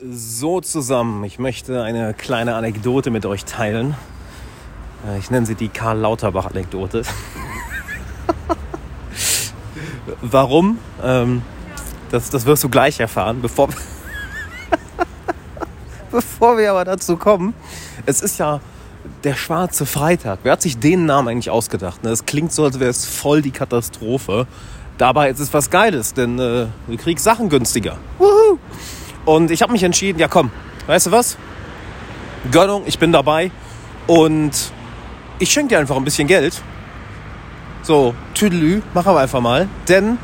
So 0.00 0.60
zusammen, 0.60 1.24
ich 1.24 1.40
möchte 1.40 1.82
eine 1.82 2.14
kleine 2.14 2.54
Anekdote 2.54 3.10
mit 3.10 3.26
euch 3.26 3.44
teilen. 3.44 3.96
Äh, 5.04 5.18
Ich 5.18 5.30
nenne 5.32 5.44
sie 5.44 5.56
die 5.56 5.68
Karl 5.68 5.98
Lauterbach-Anekdote. 5.98 7.02
Warum? 10.22 10.78
Ähm, 11.02 11.42
das, 12.12 12.30
das 12.30 12.46
wirst 12.46 12.62
du 12.62 12.68
gleich 12.68 13.00
erfahren, 13.00 13.42
bevor, 13.42 13.70
bevor 16.12 16.56
wir 16.58 16.70
aber 16.70 16.84
dazu 16.84 17.16
kommen. 17.16 17.52
Es 18.06 18.22
ist 18.22 18.38
ja 18.38 18.60
der 19.24 19.34
schwarze 19.34 19.84
Freitag. 19.84 20.38
Wer 20.44 20.52
hat 20.52 20.62
sich 20.62 20.78
den 20.78 21.06
Namen 21.06 21.26
eigentlich 21.26 21.50
ausgedacht? 21.50 22.04
ne? 22.04 22.10
Es 22.10 22.24
klingt 22.24 22.52
so, 22.52 22.62
als 22.64 22.78
wäre 22.78 22.90
es 22.90 23.04
voll 23.04 23.42
die 23.42 23.50
Katastrophe. 23.50 24.46
Dabei 24.96 25.28
ist 25.30 25.40
es 25.40 25.52
was 25.52 25.70
Geiles, 25.70 26.14
denn 26.14 26.38
äh, 26.38 26.66
du 26.86 26.96
kriegst 26.96 27.24
Sachen 27.24 27.48
günstiger. 27.48 27.98
Wuhu! 28.18 28.58
Und 29.28 29.50
ich 29.50 29.60
habe 29.60 29.72
mich 29.72 29.82
entschieden, 29.82 30.18
ja 30.18 30.26
komm, 30.26 30.50
weißt 30.86 31.08
du 31.08 31.10
was? 31.10 31.36
Gönnung, 32.50 32.84
ich 32.86 32.98
bin 32.98 33.12
dabei. 33.12 33.50
Und 34.06 34.52
ich 35.38 35.52
schenke 35.52 35.68
dir 35.74 35.78
einfach 35.80 35.96
ein 35.96 36.04
bisschen 36.04 36.26
Geld. 36.26 36.62
So, 37.82 38.14
Tüdelü, 38.32 38.80
machen 38.94 39.14
wir 39.14 39.20
einfach 39.20 39.42
mal. 39.42 39.68
Denn, 39.86 40.16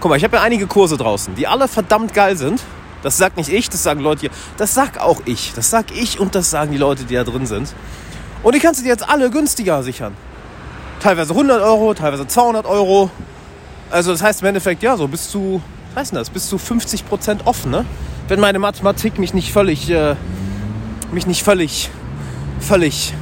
guck 0.00 0.08
mal, 0.08 0.16
ich 0.16 0.24
habe 0.24 0.36
ja 0.36 0.42
einige 0.42 0.66
Kurse 0.66 0.96
draußen, 0.96 1.34
die 1.34 1.46
alle 1.46 1.68
verdammt 1.68 2.14
geil 2.14 2.38
sind. 2.38 2.62
Das 3.02 3.18
sagt 3.18 3.36
nicht 3.36 3.50
ich, 3.50 3.68
das 3.68 3.82
sagen 3.82 4.00
Leute 4.00 4.22
hier. 4.22 4.30
Das 4.56 4.72
sag 4.72 5.02
auch 5.02 5.20
ich. 5.26 5.52
Das 5.54 5.68
sag 5.68 5.94
ich 5.94 6.18
und 6.18 6.34
das 6.34 6.50
sagen 6.50 6.72
die 6.72 6.78
Leute, 6.78 7.04
die 7.04 7.12
da 7.12 7.24
drin 7.24 7.44
sind. 7.44 7.74
Und 8.42 8.54
die 8.54 8.58
kannst 8.58 8.80
du 8.80 8.84
dir 8.84 8.90
jetzt 8.90 9.06
alle 9.06 9.28
günstiger 9.28 9.82
sichern. 9.82 10.14
Teilweise 11.00 11.34
100 11.34 11.60
Euro, 11.60 11.92
teilweise 11.92 12.26
200 12.26 12.64
Euro. 12.64 13.10
Also 13.90 14.12
das 14.12 14.22
heißt 14.22 14.40
im 14.40 14.48
Endeffekt, 14.48 14.82
ja, 14.82 14.96
so 14.96 15.08
bis 15.08 15.28
zu, 15.28 15.60
was 15.92 16.00
heißt 16.00 16.12
denn 16.12 16.20
das, 16.20 16.30
bis 16.30 16.48
zu 16.48 16.56
50 16.56 17.06
Prozent 17.06 17.42
offen, 17.46 17.70
ne? 17.70 17.84
Wenn 18.28 18.40
meine 18.40 18.58
Mathematik 18.58 19.18
mich 19.18 19.34
nicht 19.34 19.52
völlig, 19.52 19.88
äh, 19.88 20.16
mich 21.12 21.28
nicht 21.28 21.44
völlig, 21.44 21.90
völlig 22.58 23.14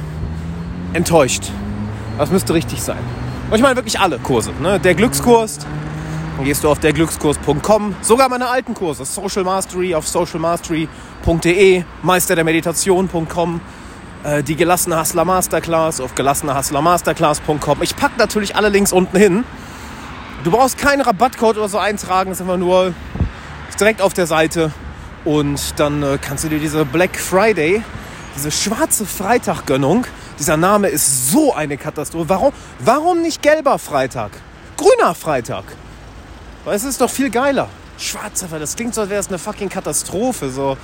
enttäuscht. 0.93 1.51
Das 2.17 2.31
müsste 2.31 2.55
richtig 2.55 2.81
sein. 2.81 2.97
Und 3.49 3.55
ich 3.55 3.61
meine 3.61 3.75
wirklich 3.75 3.99
alle 3.99 4.17
Kurse, 4.17 4.51
ne? 4.61 4.79
Der 4.79 4.95
Glückskurs, 4.95 5.59
dann 6.37 6.45
gehst 6.45 6.63
du 6.63 6.69
auf 6.69 6.79
derglückskurs.com, 6.79 7.95
sogar 8.01 8.29
meine 8.29 8.47
alten 8.47 8.73
Kurse, 8.73 9.05
Social 9.05 9.43
Mastery 9.43 9.93
auf 9.93 10.07
socialmastery.de, 10.07 11.83
Meister 12.01 12.33
der 12.33 12.43
Meditation.com, 12.43 13.61
äh, 14.23 14.41
die 14.41 14.55
gelassene 14.55 14.99
Hustler 14.99 15.25
Masterclass 15.25 16.01
auf 16.01 16.15
gelassenehustlermasterclass.com. 16.15 17.83
Ich 17.83 17.95
packe 17.95 18.17
natürlich 18.17 18.55
alle 18.55 18.69
Links 18.69 18.91
unten 18.91 19.17
hin. 19.17 19.43
Du 20.43 20.49
brauchst 20.49 20.79
keinen 20.79 21.01
Rabattcode 21.01 21.57
oder 21.57 21.69
so 21.69 21.77
eintragen, 21.77 22.31
ist 22.31 22.41
einfach 22.41 22.57
nur 22.57 22.93
direkt 23.79 24.01
auf 24.01 24.13
der 24.13 24.25
Seite. 24.25 24.71
Und 25.25 25.79
dann 25.79 26.03
äh, 26.03 26.19
kannst 26.21 26.43
du 26.43 26.49
dir 26.49 26.59
diese 26.59 26.85
Black 26.85 27.17
Friday, 27.17 27.83
diese 28.35 28.51
schwarze 28.51 29.05
Freitag-Gönnung, 29.05 30.05
dieser 30.37 30.55
Name 30.57 30.87
ist 30.87 31.31
so 31.31 31.53
eine 31.53 31.77
Katastrophe. 31.77 32.29
Warum, 32.29 32.53
warum 32.79 33.21
nicht 33.21 33.41
gelber 33.41 33.79
Freitag? 33.79 34.31
Grüner 34.77 35.15
Freitag. 35.15 35.63
Weil 36.63 36.75
es 36.75 36.83
ist 36.83 37.01
doch 37.01 37.09
viel 37.09 37.29
geiler. 37.29 37.69
Schwarzer 37.97 38.47
Freitag, 38.47 38.61
das 38.61 38.75
klingt 38.75 38.93
so, 38.93 39.01
als 39.01 39.09
wäre 39.09 39.19
es 39.19 39.29
eine 39.29 39.39
fucking 39.39 39.69
Katastrophe. 39.69 40.49
So, 40.49 40.77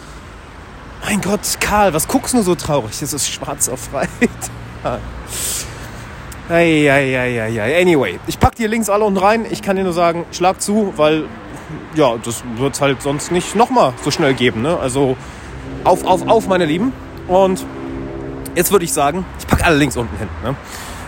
mein 1.05 1.21
Gott, 1.21 1.41
Karl, 1.59 1.93
was 1.93 2.07
guckst 2.07 2.33
du 2.33 2.41
so 2.41 2.55
traurig? 2.55 2.99
Es 3.01 3.13
ist 3.13 3.27
schwarzer 3.29 3.75
Freitag. 3.77 5.01
Eieieiei. 6.49 7.79
Anyway, 7.79 8.19
ich 8.27 8.39
pack 8.39 8.55
die 8.55 8.67
Links 8.67 8.89
alle 8.89 9.05
unten 9.05 9.19
rein. 9.19 9.45
Ich 9.49 9.61
kann 9.61 9.75
dir 9.75 9.83
nur 9.83 9.93
sagen, 9.93 10.25
schlag 10.31 10.61
zu, 10.61 10.93
weil 10.95 11.25
ja, 11.95 12.17
das 12.17 12.43
wird 12.55 12.75
es 12.75 12.81
halt 12.81 13.01
sonst 13.01 13.31
nicht 13.31 13.55
nochmal 13.55 13.93
so 14.03 14.11
schnell 14.11 14.33
geben. 14.33 14.61
Ne? 14.61 14.77
Also 14.77 15.17
auf, 15.83 16.03
auf, 16.03 16.27
auf, 16.27 16.47
meine 16.47 16.65
Lieben. 16.65 16.93
Und 17.27 17.65
jetzt 18.55 18.71
würde 18.71 18.85
ich 18.85 18.93
sagen, 18.93 19.25
ich 19.39 19.47
packe 19.47 19.65
alle 19.65 19.77
Links 19.77 19.97
unten 19.97 20.17
hin. 20.17 20.27
Ne? 20.43 20.55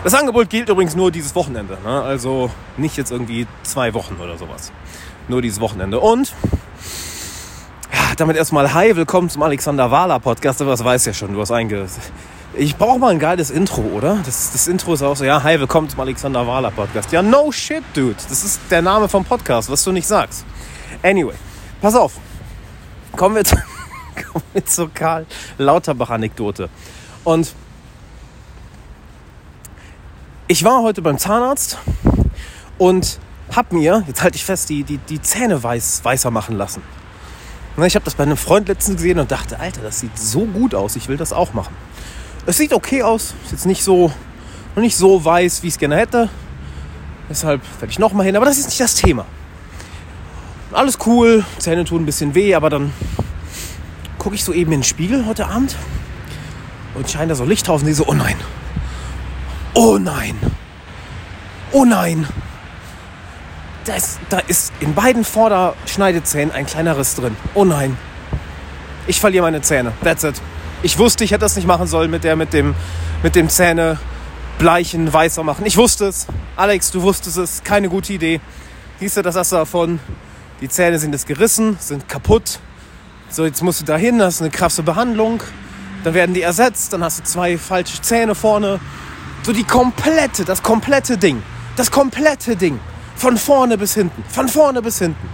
Das 0.02 0.14
Angebot 0.14 0.50
gilt 0.50 0.68
übrigens 0.68 0.94
nur 0.94 1.10
dieses 1.10 1.34
Wochenende. 1.34 1.78
Ne? 1.84 2.02
Also 2.02 2.50
nicht 2.76 2.96
jetzt 2.96 3.10
irgendwie 3.10 3.46
zwei 3.62 3.94
Wochen 3.94 4.16
oder 4.22 4.36
sowas. 4.36 4.72
Nur 5.28 5.40
dieses 5.40 5.60
Wochenende. 5.60 6.00
Und 6.00 6.34
ja, 7.92 8.14
damit 8.16 8.36
erstmal 8.36 8.74
hi, 8.74 8.94
willkommen 8.96 9.30
zum 9.30 9.42
Alexander 9.42 9.90
Wahler 9.90 10.20
Podcast. 10.20 10.60
Aber 10.60 10.72
das 10.72 10.84
weiß 10.84 11.06
ja 11.06 11.14
schon, 11.14 11.32
du 11.32 11.40
hast 11.40 11.50
einge... 11.50 11.86
Ich 12.56 12.76
brauche 12.76 13.00
mal 13.00 13.10
ein 13.10 13.18
geiles 13.18 13.50
Intro, 13.50 13.80
oder? 13.80 14.18
Das, 14.24 14.52
das 14.52 14.68
Intro 14.68 14.94
ist 14.94 15.02
auch 15.02 15.16
so, 15.16 15.24
ja, 15.24 15.42
hi, 15.42 15.58
willkommen 15.58 15.88
zum 15.88 15.98
Alexander 15.98 16.46
Wahler 16.46 16.70
Podcast. 16.70 17.10
Ja, 17.10 17.20
no 17.20 17.50
shit, 17.50 17.82
dude. 17.94 18.14
Das 18.28 18.44
ist 18.44 18.60
der 18.70 18.80
Name 18.80 19.08
vom 19.08 19.24
Podcast, 19.24 19.68
was 19.70 19.82
du 19.82 19.90
nicht 19.90 20.06
sagst. 20.06 20.44
Anyway, 21.04 21.34
pass 21.82 21.94
auf. 21.94 22.14
Kommen 23.14 23.36
wir, 23.36 23.44
zu, 23.44 23.56
kommen 24.32 24.44
wir 24.54 24.64
zur 24.64 24.90
Karl 24.90 25.26
Lauterbach-Anekdote. 25.58 26.70
Und 27.24 27.54
ich 30.48 30.64
war 30.64 30.82
heute 30.82 31.02
beim 31.02 31.18
Zahnarzt 31.18 31.76
und 32.78 33.18
hab 33.54 33.70
mir, 33.70 34.02
jetzt 34.06 34.22
halte 34.22 34.36
ich 34.36 34.46
fest, 34.46 34.70
die, 34.70 34.82
die, 34.82 34.96
die 34.96 35.20
Zähne 35.20 35.62
weiß, 35.62 36.00
weißer 36.04 36.30
machen 36.30 36.56
lassen. 36.56 36.82
Na, 37.76 37.84
Ich 37.84 37.96
habe 37.96 38.06
das 38.06 38.14
bei 38.14 38.22
einem 38.22 38.38
Freund 38.38 38.68
letztens 38.68 38.96
gesehen 38.96 39.18
und 39.18 39.30
dachte, 39.30 39.60
Alter, 39.60 39.82
das 39.82 40.00
sieht 40.00 40.18
so 40.18 40.46
gut 40.46 40.74
aus, 40.74 40.96
ich 40.96 41.08
will 41.08 41.18
das 41.18 41.34
auch 41.34 41.52
machen. 41.52 41.76
Es 42.46 42.56
sieht 42.56 42.72
okay 42.72 43.02
aus, 43.02 43.34
ist 43.44 43.52
jetzt 43.52 43.66
nicht 43.66 43.84
so, 43.84 44.10
nicht 44.74 44.96
so 44.96 45.22
weiß, 45.22 45.62
wie 45.62 45.66
ich 45.66 45.74
es 45.74 45.78
gerne 45.78 45.98
hätte. 45.98 46.30
Deshalb 47.28 47.60
werde 47.78 47.90
ich 47.90 47.98
nochmal 47.98 48.24
hin, 48.24 48.36
aber 48.36 48.46
das 48.46 48.56
ist 48.56 48.68
nicht 48.68 48.80
das 48.80 48.94
Thema. 48.94 49.26
Alles 50.74 50.98
cool, 51.06 51.44
Zähne 51.58 51.84
tun 51.84 52.02
ein 52.02 52.06
bisschen 52.06 52.34
weh, 52.34 52.52
aber 52.56 52.68
dann 52.68 52.92
gucke 54.18 54.34
ich 54.34 54.42
so 54.42 54.52
eben 54.52 54.72
in 54.72 54.80
den 54.80 54.84
Spiegel 54.84 55.24
heute 55.24 55.46
Abend 55.46 55.76
und 56.94 57.08
scheint 57.08 57.30
da 57.30 57.36
so 57.36 57.44
Licht 57.44 57.68
drauf 57.68 57.80
und 57.80 57.86
die 57.86 57.92
so, 57.92 58.08
oh 58.08 58.12
nein, 58.12 58.34
oh 59.74 59.98
nein, 59.98 60.36
oh 61.70 61.84
nein. 61.84 62.26
Da 63.84 63.94
ist, 63.94 64.18
da 64.30 64.38
ist 64.40 64.72
in 64.80 64.94
beiden 64.94 65.24
Vorderschneidezähnen 65.24 66.52
ein 66.52 66.66
kleiner 66.66 66.98
Riss 66.98 67.14
drin. 67.14 67.36
Oh 67.54 67.64
nein. 67.64 67.96
Ich 69.06 69.20
verliere 69.20 69.44
meine 69.44 69.60
Zähne. 69.60 69.92
That's 70.02 70.24
it. 70.24 70.40
Ich 70.82 70.98
wusste, 70.98 71.22
ich 71.22 71.32
hätte 71.32 71.40
das 71.40 71.54
nicht 71.54 71.68
machen 71.68 71.86
sollen 71.86 72.10
mit 72.10 72.24
der, 72.24 72.34
mit 72.34 72.54
dem, 72.54 72.74
mit 73.22 73.36
dem 73.36 73.50
Zähne 73.50 73.98
bleichen, 74.58 75.12
weißer 75.12 75.44
machen. 75.44 75.66
Ich 75.66 75.76
wusste 75.76 76.06
es. 76.06 76.26
Alex, 76.56 76.90
du 76.92 77.02
wusstest 77.02 77.36
es. 77.36 77.62
Keine 77.62 77.90
gute 77.90 78.14
Idee. 78.14 78.40
Siehst 79.00 79.18
du, 79.18 79.22
das 79.22 79.36
hast 79.36 79.52
du 79.52 79.56
davon. 79.56 80.00
Die 80.60 80.68
Zähne 80.68 80.98
sind 80.98 81.12
jetzt 81.12 81.26
gerissen, 81.26 81.76
sind 81.80 82.08
kaputt. 82.08 82.60
So, 83.28 83.44
jetzt 83.44 83.62
musst 83.62 83.80
du 83.80 83.84
dahin, 83.84 84.22
hast 84.22 84.40
eine 84.40 84.50
krasse 84.50 84.82
Behandlung. 84.82 85.42
Dann 86.04 86.14
werden 86.14 86.34
die 86.34 86.42
ersetzt. 86.42 86.92
Dann 86.92 87.02
hast 87.02 87.20
du 87.20 87.24
zwei 87.24 87.58
falsche 87.58 88.00
Zähne 88.00 88.34
vorne. 88.34 88.78
So 89.42 89.52
die 89.52 89.64
komplette, 89.64 90.44
das 90.44 90.62
komplette 90.62 91.18
Ding. 91.18 91.42
Das 91.76 91.90
komplette 91.90 92.56
Ding. 92.56 92.78
Von 93.16 93.36
vorne 93.36 93.76
bis 93.76 93.94
hinten. 93.94 94.22
Von 94.28 94.48
vorne 94.48 94.82
bis 94.82 94.98
hinten. 94.98 95.28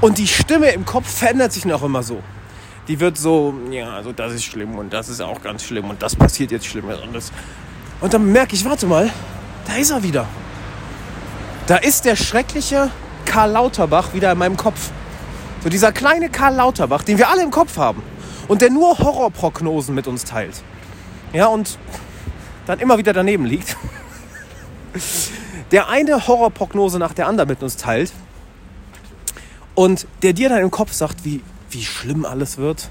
Und 0.00 0.18
die 0.18 0.26
Stimme 0.26 0.70
im 0.70 0.84
Kopf 0.84 1.08
verändert 1.08 1.52
sich 1.52 1.64
noch 1.64 1.82
immer 1.82 2.02
so. 2.02 2.22
Die 2.88 3.00
wird 3.00 3.16
so, 3.16 3.54
ja, 3.70 3.90
also 3.94 4.12
das 4.12 4.34
ist 4.34 4.44
schlimm 4.44 4.74
und 4.74 4.92
das 4.92 5.08
ist 5.08 5.22
auch 5.22 5.40
ganz 5.40 5.64
schlimm 5.64 5.88
und 5.88 6.02
das 6.02 6.14
passiert 6.14 6.50
jetzt 6.50 6.66
Schlimmes 6.66 7.00
und. 7.00 7.16
Und 8.00 8.12
dann 8.12 8.30
merke 8.30 8.54
ich, 8.54 8.64
warte 8.64 8.86
mal, 8.86 9.10
da 9.66 9.76
ist 9.76 9.90
er 9.90 10.02
wieder. 10.02 10.26
Da 11.66 11.76
ist 11.76 12.04
der 12.04 12.16
schreckliche 12.16 12.90
Karl 13.24 13.52
Lauterbach 13.52 14.14
wieder 14.14 14.32
in 14.32 14.38
meinem 14.38 14.56
Kopf. 14.56 14.90
So 15.62 15.68
dieser 15.68 15.92
kleine 15.92 16.28
Karl 16.28 16.54
Lauterbach, 16.54 17.02
den 17.02 17.18
wir 17.18 17.28
alle 17.28 17.42
im 17.42 17.50
Kopf 17.50 17.76
haben 17.76 18.02
und 18.48 18.60
der 18.60 18.70
nur 18.70 18.98
Horrorprognosen 18.98 19.94
mit 19.94 20.06
uns 20.06 20.24
teilt. 20.24 20.62
Ja, 21.32 21.46
und 21.46 21.78
dann 22.66 22.78
immer 22.78 22.98
wieder 22.98 23.12
daneben 23.12 23.44
liegt. 23.44 23.76
Der 25.70 25.88
eine 25.88 26.26
Horrorprognose 26.26 26.98
nach 26.98 27.14
der 27.14 27.26
anderen 27.26 27.48
mit 27.48 27.62
uns 27.62 27.76
teilt 27.76 28.12
und 29.74 30.06
der 30.22 30.32
dir 30.32 30.48
dann 30.48 30.58
im 30.58 30.70
Kopf 30.70 30.92
sagt, 30.92 31.24
wie, 31.24 31.42
wie 31.70 31.84
schlimm 31.84 32.24
alles 32.24 32.58
wird, 32.58 32.90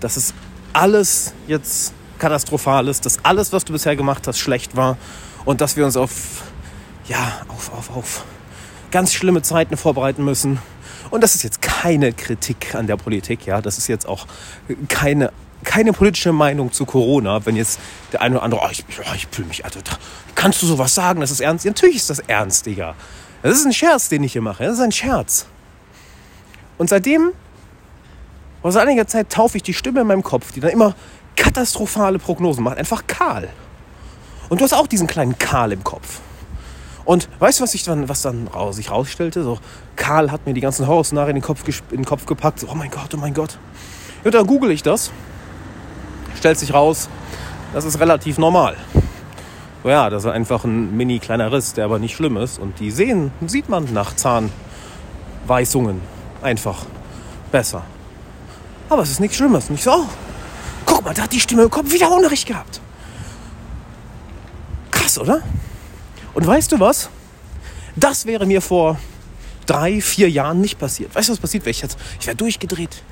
dass 0.00 0.16
es 0.16 0.34
alles 0.72 1.34
jetzt 1.48 1.92
katastrophal 2.18 2.86
ist, 2.88 3.04
dass 3.04 3.24
alles, 3.24 3.52
was 3.52 3.64
du 3.64 3.72
bisher 3.72 3.96
gemacht 3.96 4.28
hast, 4.28 4.38
schlecht 4.38 4.76
war 4.76 4.96
und 5.44 5.60
dass 5.60 5.76
wir 5.76 5.84
uns 5.84 5.96
auf, 5.96 6.42
ja, 7.08 7.42
auf, 7.48 7.72
auf, 7.72 7.96
auf 7.96 8.24
ganz 8.92 9.12
schlimme 9.12 9.42
Zeiten 9.42 9.76
vorbereiten 9.76 10.24
müssen. 10.24 10.58
Und 11.10 11.22
das 11.22 11.34
ist 11.34 11.42
jetzt 11.42 11.60
keine 11.60 12.12
Kritik 12.12 12.74
an 12.76 12.86
der 12.86 12.96
Politik, 12.96 13.44
ja, 13.44 13.60
das 13.60 13.76
ist 13.76 13.88
jetzt 13.88 14.06
auch 14.06 14.26
keine, 14.88 15.32
keine 15.64 15.92
politische 15.92 16.32
Meinung 16.32 16.72
zu 16.72 16.86
Corona, 16.86 17.44
wenn 17.44 17.56
jetzt 17.56 17.80
der 18.12 18.22
eine 18.22 18.36
oder 18.36 18.44
andere, 18.44 18.60
oh, 18.64 18.68
ich, 18.70 18.84
oh, 19.00 19.14
ich 19.14 19.26
fühle 19.30 19.48
mich, 19.48 19.64
Alter, 19.64 19.82
da- 19.82 19.98
kannst 20.34 20.62
du 20.62 20.66
sowas 20.66 20.94
sagen, 20.94 21.20
das 21.20 21.30
ist 21.30 21.40
ernst? 21.40 21.64
Ja, 21.64 21.70
natürlich 21.70 21.96
ist 21.96 22.08
das 22.08 22.20
ernst, 22.20 22.64
Digga. 22.66 22.94
Das 23.42 23.56
ist 23.58 23.66
ein 23.66 23.72
Scherz, 23.72 24.08
den 24.08 24.22
ich 24.22 24.32
hier 24.32 24.42
mache, 24.42 24.64
das 24.64 24.74
ist 24.74 24.80
ein 24.80 24.92
Scherz. 24.92 25.46
Und 26.78 26.88
seitdem, 26.88 27.32
vor 28.62 28.72
seit 28.72 28.86
einiger 28.86 29.06
Zeit, 29.06 29.28
taufe 29.30 29.56
ich 29.56 29.62
die 29.62 29.74
Stimme 29.74 30.00
in 30.02 30.06
meinem 30.06 30.22
Kopf, 30.22 30.52
die 30.52 30.60
dann 30.60 30.70
immer 30.70 30.94
katastrophale 31.36 32.18
Prognosen 32.18 32.62
macht, 32.64 32.78
einfach 32.78 33.06
Karl. 33.06 33.48
Und 34.48 34.60
du 34.60 34.64
hast 34.64 34.72
auch 34.72 34.86
diesen 34.86 35.06
kleinen 35.06 35.36
Karl 35.38 35.72
im 35.72 35.82
Kopf. 35.84 36.20
Und 37.04 37.28
weißt 37.38 37.58
du, 37.58 37.64
was, 37.64 37.74
ich 37.74 37.84
dann, 37.84 38.08
was 38.08 38.22
dann 38.22 38.48
raus, 38.48 38.76
sich 38.76 38.90
rausstellte? 38.90 39.42
So, 39.42 39.58
Karl 39.96 40.30
hat 40.30 40.46
mir 40.46 40.54
die 40.54 40.60
ganzen 40.60 40.86
Horrorszenarien 40.86 41.36
in 41.36 41.42
den 41.42 41.46
Kopf, 41.46 41.64
in 41.90 41.98
den 41.98 42.04
Kopf 42.04 42.26
gepackt. 42.26 42.60
So, 42.60 42.68
oh 42.70 42.74
mein 42.74 42.90
Gott, 42.90 43.12
oh 43.14 43.16
mein 43.16 43.34
Gott. 43.34 43.58
Und 44.24 44.34
dann 44.34 44.46
google 44.46 44.70
ich 44.70 44.82
das, 44.82 45.10
stellt 46.36 46.58
sich 46.58 46.72
raus, 46.72 47.08
das 47.72 47.84
ist 47.84 47.98
relativ 47.98 48.38
normal. 48.38 48.76
So 49.82 49.88
ja, 49.88 50.10
das 50.10 50.24
ist 50.24 50.30
einfach 50.30 50.64
ein 50.64 50.96
mini 50.96 51.18
kleiner 51.18 51.50
Riss, 51.50 51.72
der 51.72 51.86
aber 51.86 51.98
nicht 51.98 52.14
schlimm 52.14 52.36
ist. 52.36 52.58
Und 52.60 52.78
die 52.78 52.92
sehen, 52.92 53.32
sieht 53.46 53.68
man 53.68 53.92
nach 53.92 54.14
Zahnweißungen 54.14 56.00
einfach 56.40 56.86
besser. 57.50 57.82
Aber 58.88 59.02
es 59.02 59.10
ist 59.10 59.20
nichts 59.20 59.36
Schlimmes. 59.38 59.70
Nicht 59.70 59.82
so, 59.82 59.90
oh, 59.90 60.06
guck 60.86 61.04
mal, 61.04 61.14
da 61.14 61.22
hat 61.22 61.32
die 61.32 61.40
Stimme 61.40 61.62
im 61.62 61.70
Kopf 61.70 61.92
wieder 61.92 62.12
Unrecht 62.12 62.46
gehabt. 62.46 62.80
Krass, 64.92 65.18
oder? 65.18 65.42
Und 66.34 66.46
weißt 66.46 66.72
du 66.72 66.80
was? 66.80 67.10
Das 67.96 68.26
wäre 68.26 68.46
mir 68.46 68.60
vor 68.60 68.98
drei, 69.66 70.00
vier 70.00 70.30
Jahren 70.30 70.60
nicht 70.60 70.78
passiert. 70.78 71.14
Weißt 71.14 71.28
du, 71.28 71.32
was 71.32 71.40
passiert 71.40 71.64
wäre? 71.64 71.76
Ich, 71.76 71.84
ich 72.20 72.26
wäre 72.26 72.36
durchgedreht. 72.36 73.02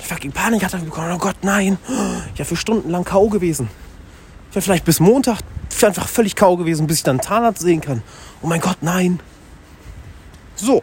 Ich 0.00 0.06
fucking 0.06 0.32
Panik 0.32 0.64
hatte 0.64 0.78
bekommen. 0.78 1.12
Oh 1.12 1.18
Gott, 1.18 1.36
nein. 1.42 1.78
Ich 2.32 2.38
wäre 2.38 2.48
für 2.48 2.56
Stunden 2.56 2.90
lang 2.90 3.04
K.O. 3.04 3.28
gewesen. 3.28 3.68
Ich 4.50 4.56
wäre 4.56 4.62
vielleicht 4.62 4.84
bis 4.84 5.00
Montag 5.00 5.38
einfach 5.82 6.08
völlig 6.08 6.34
K.O. 6.34 6.56
gewesen, 6.56 6.86
bis 6.86 6.98
ich 6.98 7.02
dann 7.02 7.20
Zahnarzt 7.20 7.62
sehen 7.62 7.80
kann. 7.80 8.02
Oh 8.42 8.46
mein 8.46 8.60
Gott, 8.60 8.78
nein. 8.80 9.20
So. 10.56 10.82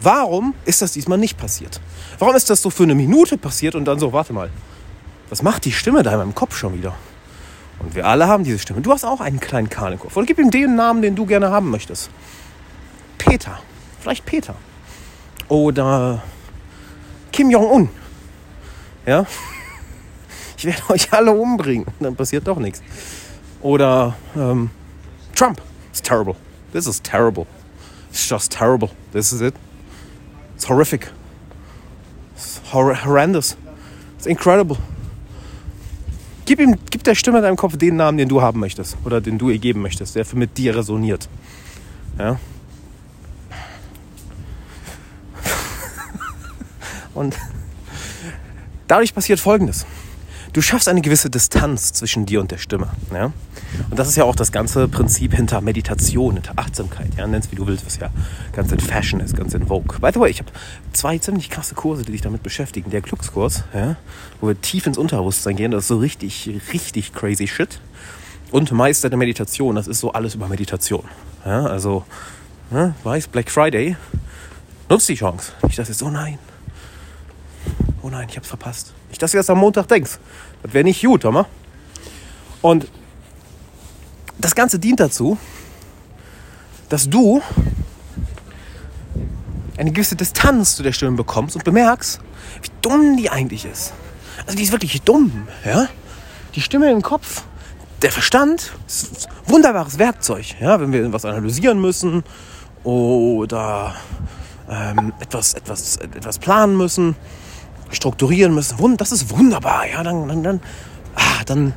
Warum 0.00 0.54
ist 0.64 0.80
das 0.80 0.92
diesmal 0.92 1.18
nicht 1.18 1.36
passiert? 1.36 1.80
Warum 2.18 2.36
ist 2.36 2.48
das 2.50 2.62
so 2.62 2.70
für 2.70 2.84
eine 2.84 2.94
Minute 2.94 3.36
passiert 3.36 3.74
und 3.74 3.84
dann 3.84 3.98
so, 3.98 4.12
warte 4.12 4.32
mal, 4.32 4.50
was 5.28 5.42
macht 5.42 5.64
die 5.64 5.72
Stimme 5.72 6.04
da 6.04 6.12
in 6.12 6.18
meinem 6.18 6.34
Kopf 6.34 6.56
schon 6.56 6.74
wieder? 6.78 6.94
Und 7.80 7.94
wir 7.94 8.06
alle 8.06 8.26
haben 8.26 8.44
diese 8.44 8.58
Stimme. 8.58 8.80
Du 8.80 8.92
hast 8.92 9.04
auch 9.04 9.20
einen 9.20 9.40
kleinen 9.40 9.70
Karl 9.70 9.92
im 9.92 9.98
Kopf. 9.98 10.16
Und 10.16 10.26
gib 10.26 10.38
ihm 10.38 10.50
den 10.50 10.74
Namen, 10.74 11.02
den 11.02 11.14
du 11.14 11.26
gerne 11.26 11.50
haben 11.50 11.70
möchtest. 11.70 12.10
Peter. 13.18 13.58
Vielleicht 14.00 14.24
Peter. 14.24 14.54
Oder 15.48 16.22
Kim 17.32 17.50
Jong-un. 17.50 17.88
Ja? 19.06 19.26
Ich 20.56 20.64
werde 20.64 20.82
euch 20.90 21.12
alle 21.12 21.30
umbringen. 21.30 21.86
Dann 22.00 22.16
passiert 22.16 22.48
doch 22.48 22.58
nichts. 22.58 22.82
Oder 23.60 24.16
ähm, 24.36 24.70
Trump. 25.34 25.62
It's 25.90 26.02
terrible. 26.02 26.34
This 26.72 26.86
is 26.86 27.00
terrible. 27.00 27.46
It's 28.10 28.28
just 28.28 28.52
terrible. 28.52 28.90
This 29.12 29.32
is 29.32 29.40
it. 29.40 29.54
It's 30.56 30.68
horrific. 30.68 31.12
It's 32.34 32.60
hor 32.72 32.94
horrendous. 33.04 33.56
It's 34.16 34.26
incredible. 34.26 34.78
Gib, 36.48 36.60
ihm, 36.60 36.76
gib 36.88 37.04
der 37.04 37.14
Stimme 37.14 37.36
in 37.38 37.44
deinem 37.44 37.56
Kopf 37.56 37.76
den 37.76 37.96
Namen, 37.96 38.16
den 38.16 38.30
du 38.30 38.40
haben 38.40 38.58
möchtest. 38.58 38.96
Oder 39.04 39.20
den 39.20 39.36
du 39.36 39.50
ihr 39.50 39.58
geben 39.58 39.82
möchtest, 39.82 40.16
der 40.16 40.24
mit 40.32 40.56
dir 40.56 40.74
resoniert. 40.74 41.28
Ja? 42.18 42.40
Und 47.14 47.36
dadurch 48.86 49.14
passiert 49.14 49.40
Folgendes. 49.40 49.84
Du 50.52 50.62
schaffst 50.62 50.88
eine 50.88 51.02
gewisse 51.02 51.28
Distanz 51.28 51.92
zwischen 51.92 52.24
dir 52.24 52.40
und 52.40 52.50
der 52.50 52.58
Stimme. 52.58 52.88
Ja? 53.12 53.32
Und 53.90 53.98
das 53.98 54.08
ist 54.08 54.16
ja 54.16 54.24
auch 54.24 54.34
das 54.34 54.50
ganze 54.50 54.88
Prinzip 54.88 55.34
hinter 55.34 55.60
Meditation, 55.60 56.34
hinter 56.34 56.52
Achtsamkeit. 56.56 57.14
Ja? 57.16 57.26
Nenn's 57.26 57.50
wie 57.52 57.56
du 57.56 57.66
willst, 57.66 57.84
was 57.84 57.98
ja 57.98 58.10
ganz 58.52 58.72
in 58.72 58.80
Fashion 58.80 59.20
ist, 59.20 59.36
ganz 59.36 59.54
in 59.54 59.66
Vogue. 59.66 59.98
By 60.00 60.10
the 60.12 60.20
way, 60.20 60.30
ich 60.30 60.38
habe 60.38 60.50
zwei 60.92 61.18
ziemlich 61.18 61.50
krasse 61.50 61.74
Kurse, 61.74 62.04
die 62.04 62.12
sich 62.12 62.22
damit 62.22 62.42
beschäftigen. 62.42 62.90
Der 62.90 63.02
Glückskurs, 63.02 63.64
ja? 63.74 63.96
wo 64.40 64.48
wir 64.48 64.60
tief 64.60 64.86
ins 64.86 64.96
Unterbewusstsein 64.96 65.56
gehen, 65.56 65.70
das 65.70 65.84
ist 65.84 65.88
so 65.88 65.98
richtig, 65.98 66.50
richtig 66.72 67.12
crazy 67.12 67.46
shit. 67.46 67.80
Und 68.50 68.72
Meister 68.72 69.10
der 69.10 69.18
Meditation, 69.18 69.74
das 69.74 69.86
ist 69.86 70.00
so 70.00 70.12
alles 70.12 70.34
über 70.34 70.48
Meditation. 70.48 71.04
Ja? 71.44 71.66
Also, 71.66 72.04
ja, 72.70 72.94
weiß, 73.04 73.28
Black 73.28 73.50
Friday, 73.50 73.96
nutzt 74.88 75.08
die 75.10 75.16
Chance. 75.16 75.52
Nicht, 75.62 75.78
dass 75.78 75.88
jetzt, 75.88 76.02
oh 76.02 76.10
nein, 76.10 76.38
oh 78.08 78.10
nein, 78.10 78.26
ich 78.30 78.36
hab's 78.36 78.48
verpasst. 78.48 78.92
Nicht, 79.08 79.22
dass 79.22 79.32
du 79.32 79.36
das 79.36 79.50
am 79.50 79.58
Montag 79.58 79.86
denkst. 79.88 80.18
Das 80.62 80.72
wäre 80.72 80.84
nicht 80.84 81.04
gut, 81.04 81.24
Hammer. 81.24 81.46
Und 82.62 82.88
das 84.38 84.54
Ganze 84.54 84.78
dient 84.78 85.00
dazu, 85.00 85.36
dass 86.88 87.08
du 87.08 87.42
eine 89.76 89.92
gewisse 89.92 90.16
Distanz 90.16 90.76
zu 90.76 90.82
der 90.82 90.92
Stimme 90.92 91.16
bekommst 91.16 91.54
und 91.54 91.64
bemerkst, 91.64 92.20
wie 92.62 92.70
dumm 92.80 93.16
die 93.16 93.30
eigentlich 93.30 93.64
ist. 93.64 93.92
Also 94.46 94.56
die 94.56 94.64
ist 94.64 94.72
wirklich 94.72 95.02
dumm, 95.02 95.46
ja? 95.64 95.88
Die 96.54 96.60
Stimme 96.60 96.90
im 96.90 97.02
Kopf, 97.02 97.42
der 98.02 98.10
Verstand, 98.10 98.72
ist 98.86 99.28
ein 99.28 99.52
wunderbares 99.52 99.98
Werkzeug, 99.98 100.58
ja? 100.60 100.80
Wenn 100.80 100.92
wir 100.92 101.12
was 101.12 101.24
analysieren 101.24 101.80
müssen 101.80 102.24
oder 102.84 103.94
ähm, 104.68 105.12
etwas, 105.20 105.54
etwas, 105.54 105.96
etwas 105.96 106.38
planen 106.38 106.76
müssen, 106.76 107.14
strukturieren 107.90 108.54
müssen. 108.54 108.96
Das 108.96 109.12
ist 109.12 109.30
wunderbar. 109.30 109.86
Ja, 109.90 110.02
dann, 110.02 110.28
dann, 110.28 110.42
dann, 110.42 110.60
ah, 111.14 111.44
dann 111.46 111.74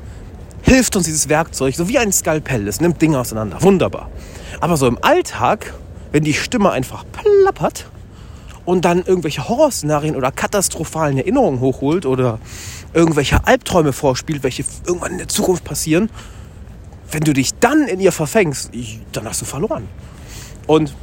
hilft 0.62 0.96
uns 0.96 1.06
dieses 1.06 1.30
Werkzeug 1.30 1.76
so 1.76 1.88
wie 1.88 1.98
ein 1.98 2.12
Skalpell. 2.12 2.68
Es 2.68 2.82
nimmt 2.82 3.02
Dinge 3.02 3.20
auseinander. 3.20 3.62
Wunderbar. 3.62 4.10
Aber 4.60 4.78
so 4.78 4.88
im 4.88 4.98
Alltag, 5.02 5.74
wenn 6.12 6.24
die 6.24 6.34
Stimme 6.34 6.72
einfach 6.72 7.06
plappert 7.12 7.90
und 8.66 8.86
dann 8.86 9.04
irgendwelche 9.04 9.48
Horrorszenarien 9.48 10.16
oder 10.16 10.32
katastrophalen 10.32 11.18
Erinnerungen 11.18 11.60
hochholt 11.60 12.06
oder 12.06 12.40
irgendwelche 12.94 13.46
Albträume 13.48 13.94
vorspielt, 13.94 14.44
welche 14.44 14.64
irgendwann 14.86 15.14
in 15.14 15.18
der 15.18 15.28
Zukunft 15.28 15.64
passieren, 15.64 16.10
wenn 17.12 17.24
du 17.24 17.34
dich 17.34 17.54
dann 17.56 17.88
in 17.88 18.00
ihr 18.00 18.12
verfängst, 18.12 18.72
dann 19.12 19.26
hast 19.26 19.42
du 19.42 19.46
verloren. 19.46 19.88
Und 20.68 20.94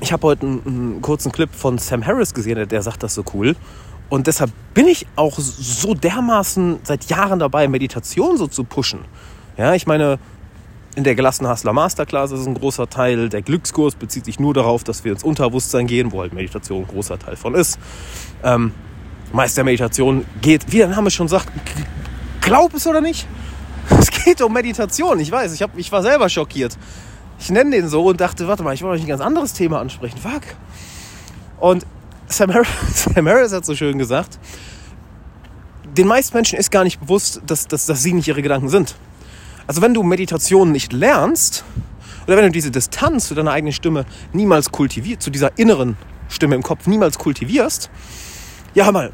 ich 0.00 0.12
habe 0.12 0.26
heute 0.26 0.46
einen, 0.46 0.62
einen, 0.66 1.02
kurzen 1.02 1.32
Clip 1.32 1.52
von 1.54 1.78
Sam 1.78 2.04
Harris 2.06 2.34
gesehen, 2.34 2.56
der, 2.56 2.66
der 2.66 2.82
sagt 2.82 3.02
das 3.02 3.14
so 3.14 3.24
cool. 3.34 3.56
Und 4.12 4.26
deshalb 4.26 4.50
bin 4.74 4.88
ich 4.88 5.06
auch 5.16 5.38
so 5.38 5.94
dermaßen 5.94 6.80
seit 6.82 7.06
Jahren 7.06 7.38
dabei, 7.38 7.66
Meditation 7.66 8.36
so 8.36 8.46
zu 8.46 8.62
pushen. 8.62 9.06
Ja, 9.56 9.72
ich 9.72 9.86
meine, 9.86 10.18
in 10.94 11.02
der 11.02 11.14
gelassenen 11.14 11.50
Hustler 11.50 11.72
Masterclass 11.72 12.30
ist 12.30 12.46
ein 12.46 12.52
großer 12.52 12.90
Teil. 12.90 13.30
Der 13.30 13.40
Glückskurs 13.40 13.94
bezieht 13.94 14.26
sich 14.26 14.38
nur 14.38 14.52
darauf, 14.52 14.84
dass 14.84 15.02
wir 15.02 15.12
ins 15.12 15.24
Unterbewusstsein 15.24 15.86
gehen, 15.86 16.12
wo 16.12 16.20
halt 16.20 16.34
Meditation 16.34 16.82
ein 16.82 16.88
großer 16.88 17.18
Teil 17.18 17.36
von 17.36 17.54
ist. 17.54 17.78
Ähm, 18.44 18.72
meist 19.32 19.56
der 19.56 19.64
Meditation 19.64 20.26
geht, 20.42 20.70
wie 20.70 20.76
der 20.76 20.88
Name 20.88 21.10
schon 21.10 21.28
sagt, 21.28 21.48
glaub 22.42 22.74
es 22.74 22.86
oder 22.86 23.00
nicht, 23.00 23.26
es 23.98 24.10
geht 24.10 24.42
um 24.42 24.52
Meditation. 24.52 25.20
Ich 25.20 25.32
weiß, 25.32 25.54
ich, 25.54 25.62
hab, 25.62 25.70
ich 25.78 25.90
war 25.90 26.02
selber 26.02 26.28
schockiert. 26.28 26.76
Ich 27.38 27.48
nenne 27.48 27.70
den 27.70 27.88
so 27.88 28.04
und 28.04 28.20
dachte, 28.20 28.46
warte 28.46 28.62
mal, 28.62 28.74
ich 28.74 28.82
wollte 28.82 28.96
euch 28.96 29.06
ein 29.06 29.08
ganz 29.08 29.22
anderes 29.22 29.54
Thema 29.54 29.80
ansprechen. 29.80 30.18
Fuck. 30.18 30.42
Und 31.60 31.86
Sam 32.26 32.52
Harris, 32.52 32.68
Sam 32.94 33.28
Harris 33.28 33.52
hat 33.52 33.64
so 33.64 33.74
schön 33.74 33.98
gesagt, 33.98 34.38
den 35.96 36.06
meisten 36.06 36.36
Menschen 36.36 36.58
ist 36.58 36.70
gar 36.70 36.84
nicht 36.84 37.00
bewusst, 37.00 37.42
dass, 37.46 37.66
dass, 37.66 37.86
dass 37.86 38.02
sie 38.02 38.14
nicht 38.14 38.28
ihre 38.28 38.42
Gedanken 38.42 38.68
sind. 38.68 38.96
Also 39.66 39.82
wenn 39.82 39.94
du 39.94 40.02
Meditation 40.02 40.72
nicht 40.72 40.92
lernst 40.92 41.64
oder 42.26 42.36
wenn 42.36 42.44
du 42.44 42.50
diese 42.50 42.70
Distanz 42.70 43.28
zu 43.28 43.34
deiner 43.34 43.52
eigenen 43.52 43.72
Stimme 43.72 44.06
niemals 44.32 44.70
kultivierst, 44.70 45.22
zu 45.22 45.30
dieser 45.30 45.56
inneren 45.58 45.96
Stimme 46.28 46.54
im 46.54 46.62
Kopf 46.62 46.86
niemals 46.86 47.18
kultivierst, 47.18 47.90
ja 48.74 48.90
mal, 48.90 49.12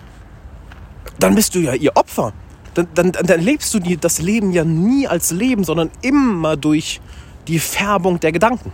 dann 1.19 1.35
bist 1.35 1.55
du 1.55 1.59
ja 1.59 1.75
ihr 1.75 1.97
Opfer. 1.97 2.33
Dann, 2.75 2.87
dann, 2.95 3.13
dann 3.13 3.41
lebst 3.41 3.75
du 3.75 3.81
das 3.81 4.21
Leben 4.21 4.53
ja 4.53 4.65
nie 4.65 5.09
als 5.09 5.33
Leben, 5.33 5.65
sondern 5.65 5.91
immer 6.01 6.57
durch 6.57 7.01
die 7.49 7.59
Färbung 7.59 8.21
der 8.21 8.31
Gedanken. 8.31 8.73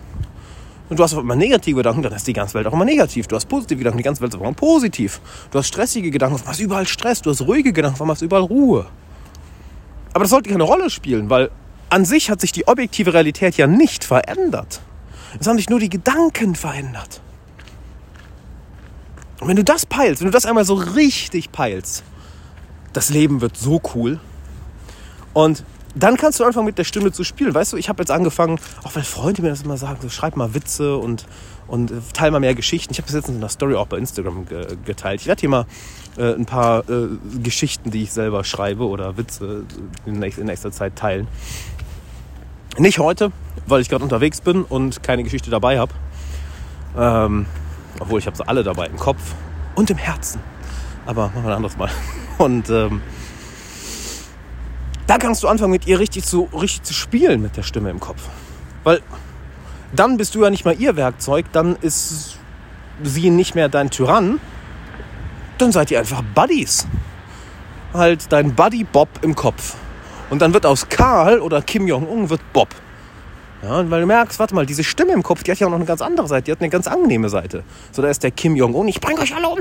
Und 0.88 0.98
du 0.98 1.02
hast 1.02 1.14
immer 1.14 1.34
negative 1.34 1.76
Gedanken, 1.76 2.02
dann 2.02 2.12
ist 2.12 2.26
die 2.26 2.32
ganze 2.32 2.54
Welt 2.54 2.66
auch 2.66 2.72
immer 2.72 2.84
negativ. 2.84 3.26
Du 3.26 3.36
hast 3.36 3.46
positive 3.46 3.78
Gedanken, 3.78 3.98
die 3.98 4.04
ganze 4.04 4.20
Welt 4.20 4.34
ist 4.34 4.38
auch 4.38 4.42
immer 4.42 4.52
positiv. 4.52 5.20
Du 5.50 5.58
hast 5.58 5.68
stressige 5.68 6.10
Gedanken, 6.10 6.34
auf 6.34 6.46
hast 6.46 6.60
überall 6.60 6.86
Stress. 6.86 7.22
Du 7.22 7.30
hast 7.30 7.40
ruhige 7.40 7.72
Gedanken, 7.72 8.00
auf 8.00 8.08
hast 8.08 8.22
überall 8.22 8.42
Ruhe. 8.42 8.86
Aber 10.12 10.24
das 10.24 10.30
sollte 10.30 10.50
keine 10.50 10.64
Rolle 10.64 10.90
spielen, 10.90 11.30
weil 11.30 11.50
an 11.88 12.04
sich 12.04 12.30
hat 12.30 12.40
sich 12.40 12.52
die 12.52 12.68
objektive 12.68 13.14
Realität 13.14 13.56
ja 13.56 13.66
nicht 13.66 14.04
verändert. 14.04 14.80
Es 15.40 15.46
haben 15.46 15.56
sich 15.56 15.70
nur 15.70 15.80
die 15.80 15.88
Gedanken 15.88 16.54
verändert. 16.54 17.20
Und 19.40 19.48
wenn 19.48 19.56
du 19.56 19.64
das 19.64 19.86
peilst, 19.86 20.20
wenn 20.20 20.28
du 20.28 20.32
das 20.32 20.46
einmal 20.46 20.64
so 20.64 20.74
richtig 20.74 21.50
peilst, 21.50 22.04
das 22.92 23.10
Leben 23.10 23.40
wird 23.40 23.56
so 23.56 23.80
cool. 23.94 24.20
Und 25.32 25.64
dann 25.94 26.16
kannst 26.16 26.40
du 26.40 26.44
anfangen 26.44 26.66
mit 26.66 26.78
der 26.78 26.84
Stimme 26.84 27.12
zu 27.12 27.24
spielen. 27.24 27.54
Weißt 27.54 27.72
du, 27.72 27.76
ich 27.76 27.88
habe 27.88 28.02
jetzt 28.02 28.10
angefangen, 28.10 28.58
auch 28.82 28.94
weil 28.94 29.04
Freunde 29.04 29.42
mir 29.42 29.48
das 29.48 29.62
immer 29.62 29.76
sagen, 29.76 29.98
so, 30.02 30.08
schreib 30.08 30.36
mal 30.36 30.54
Witze 30.54 30.96
und, 30.96 31.26
und 31.66 31.90
äh, 31.90 31.94
teil 32.12 32.30
mal 32.30 32.40
mehr 32.40 32.54
Geschichten. 32.54 32.92
Ich 32.92 32.98
habe 32.98 33.06
das 33.06 33.14
jetzt 33.14 33.28
in 33.28 33.36
einer 33.36 33.48
Story 33.48 33.74
auch 33.74 33.86
bei 33.86 33.98
Instagram 33.98 34.46
ge 34.46 34.76
geteilt. 34.84 35.20
Ich 35.20 35.26
werde 35.26 35.40
hier 35.40 35.48
mal 35.48 35.66
äh, 36.16 36.34
ein 36.34 36.46
paar 36.46 36.88
äh, 36.88 37.08
Geschichten, 37.42 37.90
die 37.90 38.02
ich 38.02 38.12
selber 38.12 38.44
schreibe 38.44 38.86
oder 38.86 39.16
Witze 39.16 39.64
in, 40.04 40.18
nächster, 40.18 40.40
in 40.40 40.46
nächster 40.46 40.72
Zeit 40.72 40.96
teilen. 40.96 41.28
Nicht 42.76 42.98
heute, 42.98 43.30
weil 43.66 43.80
ich 43.80 43.88
gerade 43.88 44.02
unterwegs 44.02 44.40
bin 44.40 44.64
und 44.64 45.02
keine 45.02 45.22
Geschichte 45.22 45.50
dabei 45.50 45.78
habe. 45.78 45.92
Ähm, 46.96 47.46
obwohl 48.00 48.18
ich 48.18 48.26
habe 48.26 48.36
sie 48.36 48.46
alle 48.46 48.64
dabei 48.64 48.86
im 48.86 48.96
Kopf 48.96 49.20
und 49.76 49.90
im 49.90 49.98
Herzen. 49.98 50.40
Aber 51.06 51.28
machen 51.28 51.44
wir 51.44 51.50
ein 51.50 51.56
anderes 51.56 51.76
Mal. 51.76 51.90
Und 52.38 52.68
ähm, 52.68 53.00
da 55.06 55.18
kannst 55.18 55.42
du 55.42 55.48
anfangen, 55.48 55.72
mit 55.72 55.86
ihr 55.86 55.98
richtig 55.98 56.24
zu, 56.24 56.48
richtig 56.52 56.82
zu 56.82 56.94
spielen 56.94 57.42
mit 57.42 57.56
der 57.56 57.62
Stimme 57.62 57.90
im 57.90 58.00
Kopf. 58.00 58.22
Weil 58.84 59.00
dann 59.94 60.16
bist 60.16 60.34
du 60.34 60.42
ja 60.42 60.50
nicht 60.50 60.64
mal 60.64 60.78
ihr 60.78 60.96
Werkzeug, 60.96 61.46
dann 61.52 61.76
ist 61.80 62.38
sie 63.02 63.30
nicht 63.30 63.54
mehr 63.54 63.68
dein 63.68 63.90
Tyrann, 63.90 64.40
dann 65.58 65.72
seid 65.72 65.90
ihr 65.90 65.98
einfach 65.98 66.22
Buddies. 66.34 66.86
halt 67.92 68.32
dein 68.32 68.54
Buddy 68.54 68.84
Bob 68.84 69.08
im 69.22 69.34
Kopf. 69.34 69.76
Und 70.30 70.42
dann 70.42 70.52
wird 70.52 70.66
aus 70.66 70.88
Karl 70.88 71.38
oder 71.38 71.62
Kim 71.62 71.86
Jong-un 71.86 72.28
wird 72.28 72.40
Bob. 72.52 72.68
Ja, 73.62 73.88
weil 73.90 74.00
du 74.00 74.06
merkst, 74.06 74.38
warte 74.38 74.54
mal, 74.54 74.66
diese 74.66 74.84
Stimme 74.84 75.12
im 75.12 75.22
Kopf, 75.22 75.42
die 75.42 75.50
hat 75.50 75.58
ja 75.58 75.66
auch 75.66 75.70
noch 75.70 75.78
eine 75.78 75.86
ganz 75.86 76.02
andere 76.02 76.28
Seite. 76.28 76.44
Die 76.46 76.52
hat 76.52 76.60
eine 76.60 76.70
ganz 76.70 76.86
angenehme 76.86 77.28
Seite. 77.28 77.62
So, 77.92 78.02
da 78.02 78.08
ist 78.08 78.22
der 78.22 78.30
Kim 78.30 78.56
Jong-un, 78.56 78.88
ich 78.88 79.00
bring 79.00 79.18
euch 79.18 79.34
alle 79.34 79.48
um. 79.48 79.60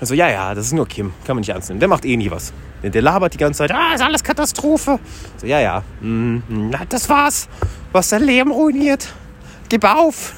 Also, 0.00 0.14
ja, 0.14 0.28
ja, 0.28 0.54
das 0.54 0.66
ist 0.66 0.72
nur 0.72 0.88
Kim. 0.88 1.12
Kann 1.24 1.36
man 1.36 1.40
nicht 1.40 1.50
ernst 1.50 1.68
nehmen. 1.68 1.80
Der 1.80 1.88
macht 1.88 2.04
eh 2.04 2.16
nie 2.16 2.30
was. 2.30 2.52
Der 2.82 3.02
labert 3.02 3.34
die 3.34 3.38
ganze 3.38 3.58
Zeit, 3.58 3.72
ah, 3.72 3.94
ist 3.94 4.00
alles 4.00 4.24
Katastrophe. 4.24 4.98
So, 5.36 5.46
ja, 5.46 5.60
ja. 5.60 5.82
Mm, 6.00 6.40
das 6.88 7.08
war's. 7.08 7.48
Du 7.92 7.98
hast 7.98 8.10
dein 8.12 8.22
Leben 8.22 8.50
ruiniert. 8.50 9.12
Gib 9.68 9.84
auf. 9.84 10.32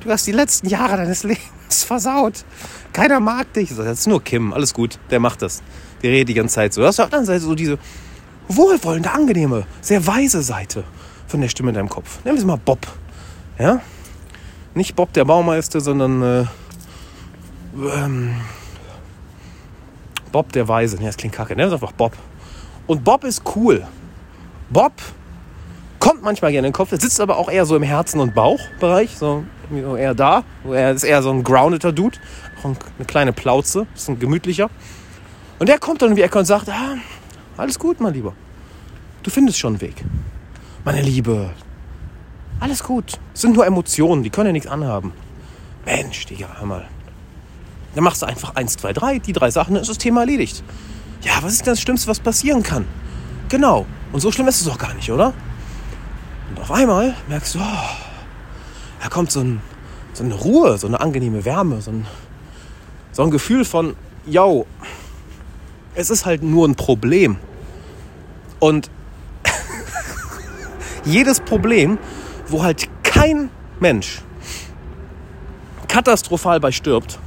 Du 0.00 0.10
hast 0.10 0.26
die 0.26 0.32
letzten 0.32 0.68
Jahre 0.68 0.98
deines 0.98 1.22
Lebens 1.22 1.84
versaut. 1.84 2.44
Keiner 2.92 3.18
mag 3.18 3.52
dich. 3.54 3.70
So, 3.70 3.82
das 3.82 4.00
ist 4.00 4.06
nur 4.06 4.22
Kim. 4.22 4.52
Alles 4.52 4.74
gut. 4.74 4.98
Der 5.10 5.20
macht 5.20 5.40
das. 5.40 5.62
Der 6.02 6.10
redet 6.10 6.28
die 6.28 6.34
ganze 6.34 6.56
Zeit 6.56 6.74
so. 6.74 6.82
Du 6.82 6.86
hast 6.86 7.00
auf 7.00 7.08
der 7.08 7.18
anderen 7.18 7.26
Seite 7.26 7.40
so 7.40 7.54
diese 7.54 7.78
wohlwollende, 8.48 9.10
angenehme, 9.10 9.66
sehr 9.80 10.06
weise 10.06 10.42
Seite 10.42 10.84
von 11.26 11.40
der 11.40 11.48
Stimme 11.48 11.70
in 11.70 11.74
deinem 11.74 11.88
Kopf. 11.88 12.18
Nennen 12.24 12.36
wir 12.36 12.40
es 12.40 12.46
mal 12.46 12.60
Bob. 12.62 12.86
Ja? 13.58 13.80
Nicht 14.74 14.94
Bob 14.94 15.12
der 15.14 15.24
Baumeister, 15.24 15.80
sondern 15.80 16.22
äh, 16.22 16.44
ähm, 17.76 18.36
Bob 20.36 20.52
der 20.52 20.68
Weise. 20.68 20.98
Ja, 20.98 21.06
das 21.06 21.16
klingt 21.16 21.34
kacke. 21.34 21.56
Nennen 21.56 21.70
wir 21.70 21.76
es 21.76 21.82
einfach 21.82 21.96
Bob. 21.96 22.12
Und 22.86 23.04
Bob 23.04 23.24
ist 23.24 23.42
cool. 23.56 23.86
Bob 24.68 24.92
kommt 25.98 26.22
manchmal 26.22 26.52
gerne 26.52 26.68
in 26.68 26.72
den 26.72 26.76
Kopf, 26.76 26.90
sitzt 26.90 27.18
aber 27.22 27.38
auch 27.38 27.48
eher 27.48 27.64
so 27.64 27.74
im 27.74 27.82
Herzen- 27.82 28.20
und 28.20 28.34
Bauchbereich, 28.34 29.16
so 29.16 29.44
eher 29.96 30.14
da. 30.14 30.44
Er 30.70 30.92
ist 30.92 31.04
eher 31.04 31.22
so 31.22 31.30
ein 31.30 31.42
groundeter 31.42 31.90
Dude, 31.90 32.18
auch 32.58 32.64
eine 32.66 33.06
kleine 33.06 33.32
Plauze, 33.32 33.86
ist 33.94 34.10
ein 34.10 34.18
gemütlicher. 34.18 34.68
Und 35.58 35.70
der 35.70 35.78
kommt 35.78 36.02
dann 36.02 36.10
um 36.10 36.16
die 36.16 36.22
Ecke 36.22 36.38
und 36.38 36.44
sagt, 36.44 36.68
ah, 36.68 36.96
alles 37.56 37.78
gut, 37.78 37.98
mein 37.98 38.12
Lieber. 38.12 38.34
Du 39.22 39.30
findest 39.30 39.58
schon 39.58 39.72
einen 39.72 39.80
Weg. 39.80 40.04
Meine 40.84 41.00
Liebe, 41.00 41.48
alles 42.60 42.84
gut. 42.84 43.18
Es 43.32 43.40
sind 43.40 43.54
nur 43.54 43.64
Emotionen, 43.64 44.22
die 44.22 44.28
können 44.28 44.48
ja 44.48 44.52
nichts 44.52 44.68
anhaben. 44.68 45.12
Mensch, 45.86 46.26
Digga, 46.26 46.48
hör 46.58 46.66
mal. 46.66 46.86
Dann 47.96 48.04
machst 48.04 48.20
du 48.20 48.26
einfach 48.26 48.54
eins, 48.54 48.76
zwei, 48.76 48.92
drei, 48.92 49.18
die 49.18 49.32
drei 49.32 49.50
Sachen, 49.50 49.72
dann 49.72 49.80
ist 49.80 49.88
das 49.88 49.96
Thema 49.96 50.20
erledigt. 50.20 50.62
Ja, 51.22 51.32
was 51.40 51.54
ist 51.54 51.66
denn 51.66 51.72
das 51.72 51.80
Schlimmste, 51.80 52.08
was 52.08 52.20
passieren 52.20 52.62
kann? 52.62 52.84
Genau. 53.48 53.86
Und 54.12 54.20
so 54.20 54.30
schlimm 54.30 54.46
ist 54.48 54.60
es 54.60 54.68
auch 54.68 54.76
gar 54.76 54.92
nicht, 54.92 55.10
oder? 55.10 55.32
Und 56.50 56.60
auf 56.60 56.70
einmal 56.70 57.14
merkst 57.26 57.54
du, 57.54 57.58
oh, 57.58 57.88
da 59.02 59.08
kommt 59.08 59.32
so, 59.32 59.40
ein, 59.40 59.62
so 60.12 60.24
eine 60.24 60.34
Ruhe, 60.34 60.76
so 60.76 60.86
eine 60.86 61.00
angenehme 61.00 61.46
Wärme, 61.46 61.80
so 61.80 61.90
ein, 61.90 62.06
so 63.12 63.22
ein 63.22 63.30
Gefühl 63.30 63.64
von, 63.64 63.96
yo, 64.26 64.66
es 65.94 66.10
ist 66.10 66.26
halt 66.26 66.42
nur 66.42 66.68
ein 66.68 66.74
Problem. 66.74 67.38
Und 68.58 68.90
jedes 71.06 71.40
Problem, 71.40 71.96
wo 72.46 72.62
halt 72.62 72.90
kein 73.02 73.48
Mensch 73.80 74.20
katastrophal 75.88 76.60
bei 76.60 76.72
stirbt, 76.72 77.18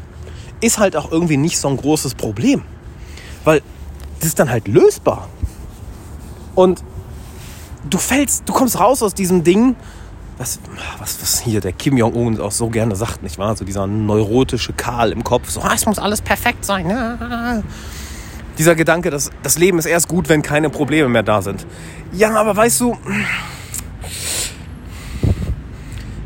ist 0.61 0.79
halt 0.79 0.95
auch 0.95 1.11
irgendwie 1.11 1.37
nicht 1.37 1.57
so 1.57 1.67
ein 1.67 1.77
großes 1.77 2.15
Problem. 2.15 2.63
Weil 3.43 3.61
das 4.19 4.29
ist 4.29 4.39
dann 4.39 4.49
halt 4.49 4.67
lösbar. 4.67 5.29
Und 6.55 6.83
du 7.89 7.97
fällst, 7.97 8.43
du 8.47 8.53
kommst 8.53 8.79
raus 8.79 9.01
aus 9.01 9.13
diesem 9.13 9.43
Ding, 9.43 9.75
was, 10.37 10.59
was, 10.99 11.21
was 11.21 11.39
hier 11.41 11.59
der 11.59 11.73
Kim 11.73 11.97
Jong-un 11.97 12.39
auch 12.39 12.51
so 12.51 12.69
gerne 12.69 12.95
sagt, 12.95 13.23
nicht 13.23 13.37
wahr? 13.37 13.55
So 13.55 13.65
dieser 13.65 13.87
neurotische 13.87 14.73
Karl 14.73 15.11
im 15.11 15.23
Kopf, 15.23 15.49
so, 15.49 15.61
ah, 15.61 15.73
es 15.75 15.85
muss 15.85 15.99
alles 15.99 16.21
perfekt 16.21 16.63
sein. 16.63 17.63
Dieser 18.57 18.75
Gedanke, 18.75 19.09
dass 19.09 19.31
das 19.43 19.57
Leben 19.57 19.79
ist 19.79 19.85
erst 19.85 20.07
gut, 20.07 20.29
wenn 20.29 20.41
keine 20.41 20.69
Probleme 20.69 21.09
mehr 21.09 21.23
da 21.23 21.41
sind. 21.41 21.65
Ja, 22.13 22.33
aber 22.35 22.55
weißt 22.55 22.79
du, 22.81 22.97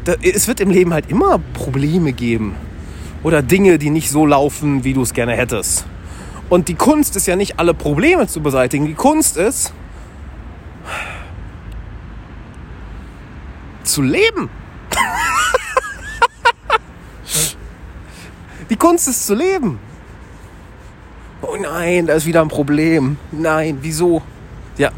da, 0.04 0.14
es 0.22 0.48
wird 0.48 0.60
im 0.60 0.70
Leben 0.70 0.94
halt 0.94 1.10
immer 1.10 1.40
Probleme 1.54 2.14
geben. 2.14 2.56
Oder 3.24 3.42
Dinge, 3.42 3.78
die 3.78 3.90
nicht 3.90 4.10
so 4.10 4.26
laufen, 4.26 4.84
wie 4.84 4.94
du 4.94 5.02
es 5.02 5.14
gerne 5.14 5.34
hättest. 5.34 5.86
Und 6.50 6.68
die 6.68 6.76
Kunst 6.76 7.16
ist 7.16 7.26
ja 7.26 7.36
nicht, 7.36 7.58
alle 7.58 7.74
Probleme 7.74 8.28
zu 8.28 8.42
beseitigen. 8.42 8.86
Die 8.86 8.94
Kunst 8.94 9.38
ist, 9.38 9.74
zu 13.84 14.02
leben. 14.02 14.50
die 18.70 18.76
Kunst 18.76 19.08
ist 19.08 19.26
zu 19.26 19.36
leben. 19.36 19.80
Oh 21.42 21.56
nein, 21.60 22.08
da 22.08 22.14
ist 22.14 22.26
wieder 22.26 22.42
ein 22.42 22.48
Problem. 22.48 23.18
Nein, 23.32 23.78
wieso? 23.82 24.22
Ja, 24.78 24.92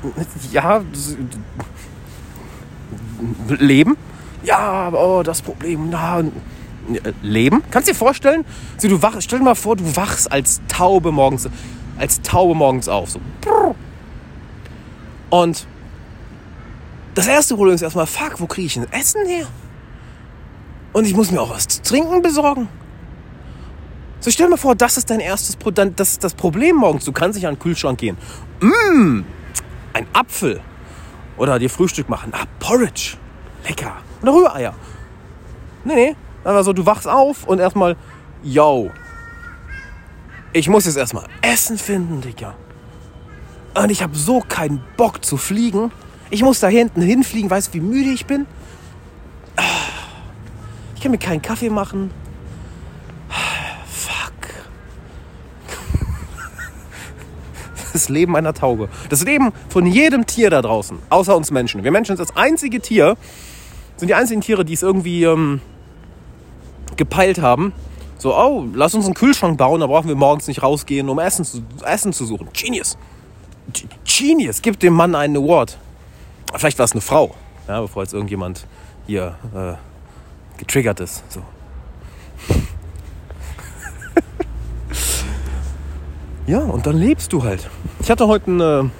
ja, 0.51 0.81
Leben? 3.47 3.97
Ja, 4.43 4.57
aber 4.57 4.99
oh, 5.19 5.23
das 5.23 5.41
Problem, 5.41 5.89
na, 5.89 6.23
Leben? 7.21 7.63
Kannst 7.71 7.87
du 7.87 7.93
dir 7.93 7.97
vorstellen? 7.97 8.45
So, 8.77 8.87
du 8.87 9.01
wach, 9.01 9.15
stell 9.19 9.39
dir 9.39 9.45
mal 9.45 9.55
vor, 9.55 9.75
du 9.75 9.95
wachst 9.95 10.31
als 10.31 10.61
Taube 10.67 11.11
morgens, 11.11 11.49
als 11.97 12.21
Taube 12.21 12.55
morgens 12.55 12.87
auf. 12.87 13.09
So. 13.11 13.19
Und 15.29 15.67
das 17.15 17.27
erste 17.27 17.55
Problem 17.55 17.75
ist 17.75 17.81
erstmal, 17.81 18.07
fuck, 18.07 18.39
wo 18.39 18.45
kriege 18.45 18.67
ich 18.67 18.77
ein 18.77 18.91
Essen 18.91 19.25
her? 19.25 19.47
Und 20.93 21.05
ich 21.05 21.15
muss 21.15 21.31
mir 21.31 21.41
auch 21.41 21.49
was 21.49 21.67
zu 21.67 21.81
trinken 21.81 22.21
besorgen. 22.21 22.67
So 24.19 24.31
stell 24.31 24.47
dir 24.47 24.51
mal 24.51 24.57
vor, 24.57 24.75
das 24.75 24.97
ist 24.97 25.09
dein 25.09 25.19
erstes 25.19 25.55
Pro 25.55 25.71
das 25.71 26.11
ist 26.11 26.23
das 26.23 26.33
Problem 26.33 26.77
morgens. 26.77 27.05
Du 27.05 27.11
kannst 27.11 27.35
nicht 27.35 27.47
an 27.47 27.55
den 27.55 27.59
Kühlschrank 27.59 27.99
gehen. 27.99 28.17
Mmh, 28.61 29.23
ein 29.93 30.07
Apfel. 30.13 30.61
Oder 31.37 31.59
dir 31.59 31.69
Frühstück 31.69 32.09
machen. 32.09 32.31
Ah, 32.33 32.45
Porridge. 32.59 33.17
Lecker. 33.67 33.97
Oder 34.21 34.33
Rühreier. 34.33 34.73
Nee, 35.83 35.95
nee. 35.95 36.15
Einfach 36.45 36.63
so, 36.63 36.73
du 36.73 36.85
wachst 36.85 37.07
auf 37.07 37.45
und 37.45 37.59
erstmal, 37.59 37.97
yo. 38.43 38.91
Ich 40.53 40.69
muss 40.69 40.85
jetzt 40.85 40.95
erstmal 40.95 41.25
Essen 41.41 41.77
finden, 41.77 42.21
Digga. 42.21 42.55
Und 43.73 43.89
ich 43.89 44.01
habe 44.01 44.15
so 44.15 44.39
keinen 44.39 44.81
Bock 44.95 45.25
zu 45.25 45.35
fliegen. 45.35 45.91
Ich 46.29 46.43
muss 46.43 46.59
da 46.59 46.67
hinten 46.67 47.01
hinfliegen, 47.01 47.49
weißt 47.49 47.69
du, 47.69 47.73
wie 47.73 47.81
müde 47.81 48.11
ich 48.11 48.25
bin? 48.25 48.45
Ich 50.95 51.01
kann 51.01 51.11
mir 51.11 51.17
keinen 51.17 51.41
Kaffee 51.41 51.69
machen. 51.69 52.11
das 57.95 58.09
Leben 58.09 58.35
einer 58.35 58.53
Taube. 58.53 58.89
Das 59.09 59.23
Leben 59.23 59.51
von 59.69 59.85
jedem 59.85 60.25
Tier 60.25 60.49
da 60.49 60.61
draußen, 60.61 60.99
außer 61.09 61.35
uns 61.35 61.49
Menschen. 61.49 61.83
Wir 61.83 61.91
Menschen 61.91 62.17
sind 62.17 62.29
das 62.29 62.35
einzige 62.35 62.81
Tier, 62.81 63.15
sind 63.95 64.09
die 64.09 64.13
einzigen 64.13 64.41
Tiere, 64.41 64.65
die 64.65 64.73
es 64.73 64.83
irgendwie 64.83 65.23
ähm, 65.23 65.61
gepeilt 66.97 67.41
haben. 67.41 67.73
So, 68.17 68.35
oh, 68.35 68.65
lass 68.73 68.95
uns 68.95 69.05
einen 69.05 69.13
Kühlschrank 69.13 69.57
bauen, 69.57 69.81
da 69.81 69.87
brauchen 69.87 70.07
wir 70.07 70.15
morgens 70.15 70.47
nicht 70.47 70.63
rausgehen, 70.63 71.09
um 71.09 71.19
Essen 71.19 71.45
zu, 71.45 71.63
Essen 71.83 72.13
zu 72.13 72.25
suchen. 72.25 72.47
Genius. 72.53 72.97
Genius. 74.05 74.61
Gib 74.61 74.79
dem 74.79 74.93
Mann 74.93 75.15
einen 75.15 75.37
Award. 75.37 75.77
Vielleicht 76.55 76.79
war 76.79 76.85
es 76.85 76.93
eine 76.93 77.01
Frau, 77.01 77.35
ja, 77.67 77.81
bevor 77.81 78.03
jetzt 78.03 78.13
irgendjemand 78.13 78.65
hier 79.05 79.35
äh, 79.53 79.73
getriggert 80.59 80.99
ist. 80.99 81.23
So. 81.29 81.41
Ja, 86.47 86.59
und 86.59 86.85
dann 86.85 86.97
lebst 86.97 87.33
du 87.33 87.43
halt. 87.43 87.67
Ich 88.01 88.11
hatte 88.11 88.27
heute 88.27 88.51
einen, 88.51 88.91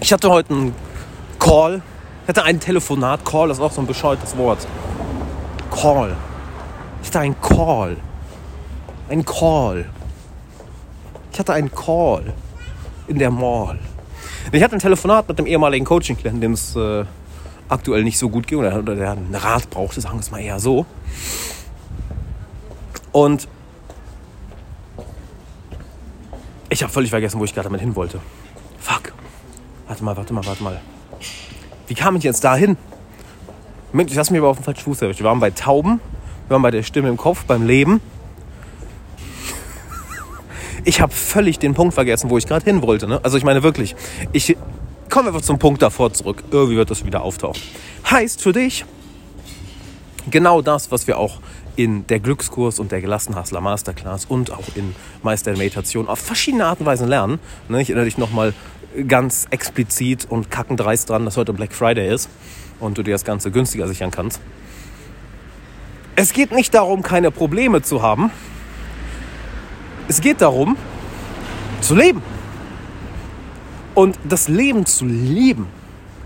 ich 0.00 0.12
hatte 0.12 0.28
heute 0.28 0.52
einen 0.52 0.74
Call. 1.38 1.82
Ich 2.24 2.28
hatte 2.28 2.42
ein 2.42 2.58
Telefonat. 2.58 3.24
Call 3.24 3.50
ist 3.50 3.60
auch 3.60 3.70
so 3.70 3.80
ein 3.80 3.86
bescheuertes 3.86 4.36
Wort. 4.36 4.66
Call. 5.70 6.16
Ich 7.04 7.08
hatte 7.08 7.20
einen 7.20 7.38
Call. 7.38 7.98
Ein 9.10 9.26
Call. 9.26 9.84
Ich 11.30 11.38
hatte 11.38 11.52
einen 11.52 11.70
Call 11.70 12.32
in 13.06 13.18
der 13.18 13.30
Mall. 13.30 13.78
Ich 14.50 14.62
hatte 14.62 14.74
ein 14.74 14.78
Telefonat 14.78 15.28
mit 15.28 15.38
dem 15.38 15.46
ehemaligen 15.46 15.84
Coaching-Klienten, 15.84 16.40
dem 16.40 16.52
es 16.52 16.74
äh, 16.74 17.04
aktuell 17.68 18.04
nicht 18.04 18.18
so 18.18 18.30
gut 18.30 18.46
ging 18.46 18.58
oder 18.58 18.82
der 18.82 19.10
einen 19.12 19.34
Rat 19.34 19.68
brauchte, 19.68 20.00
sagen 20.00 20.16
wir 20.16 20.20
es 20.20 20.30
mal 20.30 20.40
eher 20.40 20.58
so. 20.58 20.86
Und 23.12 23.48
Ich 26.70 26.82
habe 26.82 26.90
völlig 26.90 27.10
vergessen, 27.10 27.38
wo 27.38 27.44
ich 27.44 27.54
gerade 27.54 27.68
damit 27.68 27.82
hin 27.82 27.94
wollte. 27.94 28.18
Fuck. 28.80 29.12
Warte 29.86 30.02
mal, 30.02 30.16
warte 30.16 30.32
mal, 30.32 30.44
warte 30.46 30.64
mal. 30.64 30.80
Wie 31.86 31.94
kam 31.94 32.16
ich 32.16 32.24
jetzt 32.24 32.42
dahin? 32.42 32.78
Ich 33.92 34.14
lasse 34.14 34.32
mich 34.32 34.40
aber 34.40 34.48
auf 34.48 34.56
den 34.56 34.64
falschen 34.64 34.82
Fuß 34.82 35.02
erwischt. 35.02 35.20
Wir 35.20 35.26
waren 35.26 35.38
bei 35.38 35.50
Tauben, 35.50 36.00
wir 36.48 36.58
bei 36.58 36.70
der 36.70 36.82
Stimme 36.82 37.08
im 37.08 37.16
Kopf, 37.16 37.44
beim 37.44 37.66
Leben. 37.66 38.00
Ich 40.84 41.00
habe 41.00 41.12
völlig 41.12 41.58
den 41.58 41.74
Punkt 41.74 41.94
vergessen, 41.94 42.28
wo 42.30 42.36
ich 42.36 42.46
gerade 42.46 42.64
hin 42.64 42.82
wollte. 42.82 43.06
Ne? 43.06 43.20
Also 43.22 43.38
ich 43.38 43.44
meine 43.44 43.62
wirklich, 43.62 43.96
ich 44.32 44.56
komme 45.08 45.28
einfach 45.28 45.40
zum 45.40 45.58
Punkt 45.58 45.80
davor 45.80 46.12
zurück. 46.12 46.44
Irgendwie 46.50 46.76
wird 46.76 46.90
das 46.90 47.04
wieder 47.04 47.22
auftauchen. 47.22 47.60
Heißt 48.10 48.42
für 48.42 48.52
dich 48.52 48.84
genau 50.30 50.60
das, 50.60 50.90
was 50.90 51.06
wir 51.06 51.18
auch 51.18 51.40
in 51.76 52.06
der 52.06 52.20
Glückskurs 52.20 52.78
und 52.78 52.92
der 52.92 53.00
Gelassenhassler 53.00 53.60
Masterclass 53.60 54.26
und 54.26 54.52
auch 54.52 54.64
in 54.74 54.94
Meister 55.22 55.50
der 55.52 55.58
Meditation 55.58 56.08
auf 56.08 56.18
verschiedene 56.18 56.66
Arten 56.66 56.82
und 56.82 56.86
Weisen 56.86 57.08
lernen. 57.08 57.40
Ne, 57.68 57.80
ich 57.80 57.88
erinnere 57.88 58.04
dich 58.04 58.18
nochmal 58.18 58.54
ganz 59.08 59.46
explizit 59.50 60.26
und 60.28 60.50
kackendreist 60.50 61.10
dran, 61.10 61.24
dass 61.24 61.36
heute 61.36 61.52
Black 61.52 61.72
Friday 61.72 62.12
ist 62.12 62.28
und 62.78 62.96
du 62.96 63.02
dir 63.02 63.12
das 63.12 63.24
Ganze 63.24 63.50
günstiger 63.50 63.88
sichern 63.88 64.10
kannst. 64.10 64.40
Es 66.16 66.32
geht 66.32 66.52
nicht 66.52 66.74
darum, 66.74 67.02
keine 67.02 67.30
Probleme 67.30 67.82
zu 67.82 68.02
haben. 68.02 68.30
Es 70.06 70.20
geht 70.20 70.40
darum, 70.40 70.76
zu 71.80 71.94
leben. 71.94 72.22
Und 73.94 74.18
das 74.24 74.48
Leben 74.48 74.86
zu 74.86 75.06
lieben. 75.06 75.66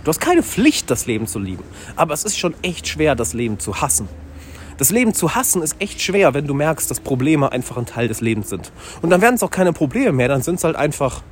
Du 0.04 0.08
hast 0.08 0.20
keine 0.20 0.42
Pflicht, 0.42 0.90
das 0.90 1.06
Leben 1.06 1.26
zu 1.26 1.38
lieben. 1.38 1.64
Aber 1.96 2.14
es 2.14 2.24
ist 2.24 2.38
schon 2.38 2.54
echt 2.62 2.88
schwer, 2.88 3.14
das 3.14 3.32
Leben 3.32 3.58
zu 3.58 3.80
hassen. 3.80 4.08
Das 4.76 4.90
Leben 4.90 5.12
zu 5.12 5.34
hassen 5.34 5.62
ist 5.62 5.76
echt 5.80 6.00
schwer, 6.00 6.34
wenn 6.34 6.46
du 6.46 6.54
merkst, 6.54 6.90
dass 6.90 7.00
Probleme 7.00 7.50
einfach 7.50 7.76
ein 7.76 7.86
Teil 7.86 8.08
des 8.08 8.20
Lebens 8.20 8.48
sind. 8.48 8.70
Und 9.02 9.10
dann 9.10 9.20
werden 9.20 9.34
es 9.34 9.42
auch 9.42 9.50
keine 9.50 9.72
Probleme 9.72 10.12
mehr, 10.12 10.28
dann 10.28 10.42
sind 10.42 10.56
es 10.56 10.64
halt 10.64 10.76
einfach 10.76 11.22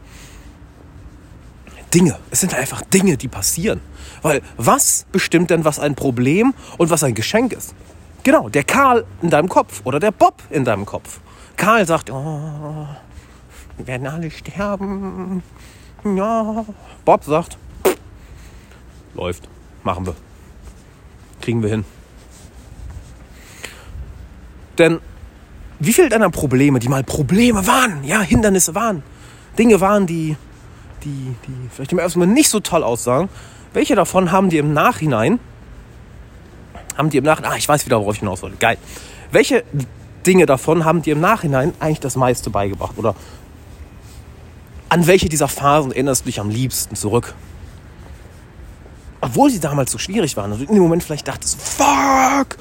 Dinge. 1.94 2.18
Es 2.30 2.40
sind 2.40 2.54
einfach 2.54 2.82
Dinge, 2.82 3.16
die 3.16 3.28
passieren. 3.28 3.80
Weil 4.22 4.42
was 4.56 5.06
bestimmt 5.12 5.50
denn, 5.50 5.64
was 5.64 5.78
ein 5.78 5.94
Problem 5.94 6.54
und 6.76 6.90
was 6.90 7.04
ein 7.04 7.14
Geschenk 7.14 7.52
ist? 7.52 7.74
Genau, 8.22 8.48
der 8.48 8.64
Karl 8.64 9.04
in 9.22 9.30
deinem 9.30 9.48
Kopf 9.48 9.82
oder 9.84 10.00
der 10.00 10.10
Bob 10.10 10.42
in 10.50 10.64
deinem 10.64 10.84
Kopf. 10.84 11.20
Karl 11.56 11.86
sagt, 11.86 12.10
oh, 12.10 12.86
wir 13.76 13.86
werden 13.86 14.06
alle 14.06 14.30
sterben. 14.30 15.42
Ja. 16.04 16.64
Bob 17.04 17.24
sagt, 17.24 17.58
läuft, 19.14 19.48
machen 19.82 20.06
wir. 20.06 20.14
Kriegen 21.40 21.62
wir 21.62 21.70
hin. 21.70 21.84
Denn 24.78 25.00
wie 25.78 25.92
viele 25.92 26.08
deiner 26.08 26.30
Probleme, 26.30 26.78
die 26.78 26.88
mal 26.88 27.04
Probleme 27.04 27.66
waren, 27.66 28.04
ja, 28.04 28.20
Hindernisse 28.20 28.74
waren, 28.74 29.02
Dinge 29.58 29.80
waren, 29.80 30.06
die, 30.06 30.36
die, 31.04 31.34
die 31.46 31.68
vielleicht 31.70 31.92
im 31.92 31.98
ersten 31.98 32.18
Mal 32.18 32.26
nicht 32.26 32.48
so 32.48 32.60
toll 32.60 32.82
aussahen, 32.82 33.28
welche 33.72 33.94
davon 33.94 34.32
haben 34.32 34.50
dir 34.50 34.60
im 34.60 34.72
Nachhinein, 34.72 35.38
haben 36.96 37.10
dir 37.10 37.18
im 37.18 37.24
Nachhinein, 37.24 37.52
ah, 37.52 37.56
ich 37.56 37.68
weiß 37.68 37.86
wieder, 37.86 38.00
worauf 38.00 38.14
ich 38.14 38.20
hinaus 38.20 38.42
wollte, 38.42 38.56
geil. 38.56 38.78
Welche 39.30 39.64
Dinge 40.26 40.46
davon 40.46 40.84
haben 40.84 41.02
dir 41.02 41.14
im 41.14 41.20
Nachhinein 41.20 41.72
eigentlich 41.78 42.00
das 42.00 42.16
meiste 42.16 42.50
beigebracht? 42.50 42.98
Oder 42.98 43.14
an 44.88 45.06
welche 45.06 45.28
dieser 45.28 45.48
Phasen 45.48 45.92
erinnerst 45.92 46.22
du 46.22 46.26
dich 46.26 46.40
am 46.40 46.50
liebsten 46.50 46.96
zurück? 46.96 47.34
Obwohl 49.20 49.50
sie 49.50 49.60
damals 49.60 49.90
so 49.92 49.98
schwierig 49.98 50.36
waren. 50.36 50.52
Also 50.52 50.64
in 50.64 50.74
dem 50.74 50.82
Moment 50.82 51.02
vielleicht 51.02 51.26
dachtest 51.26 51.60
fuck, 51.60 52.56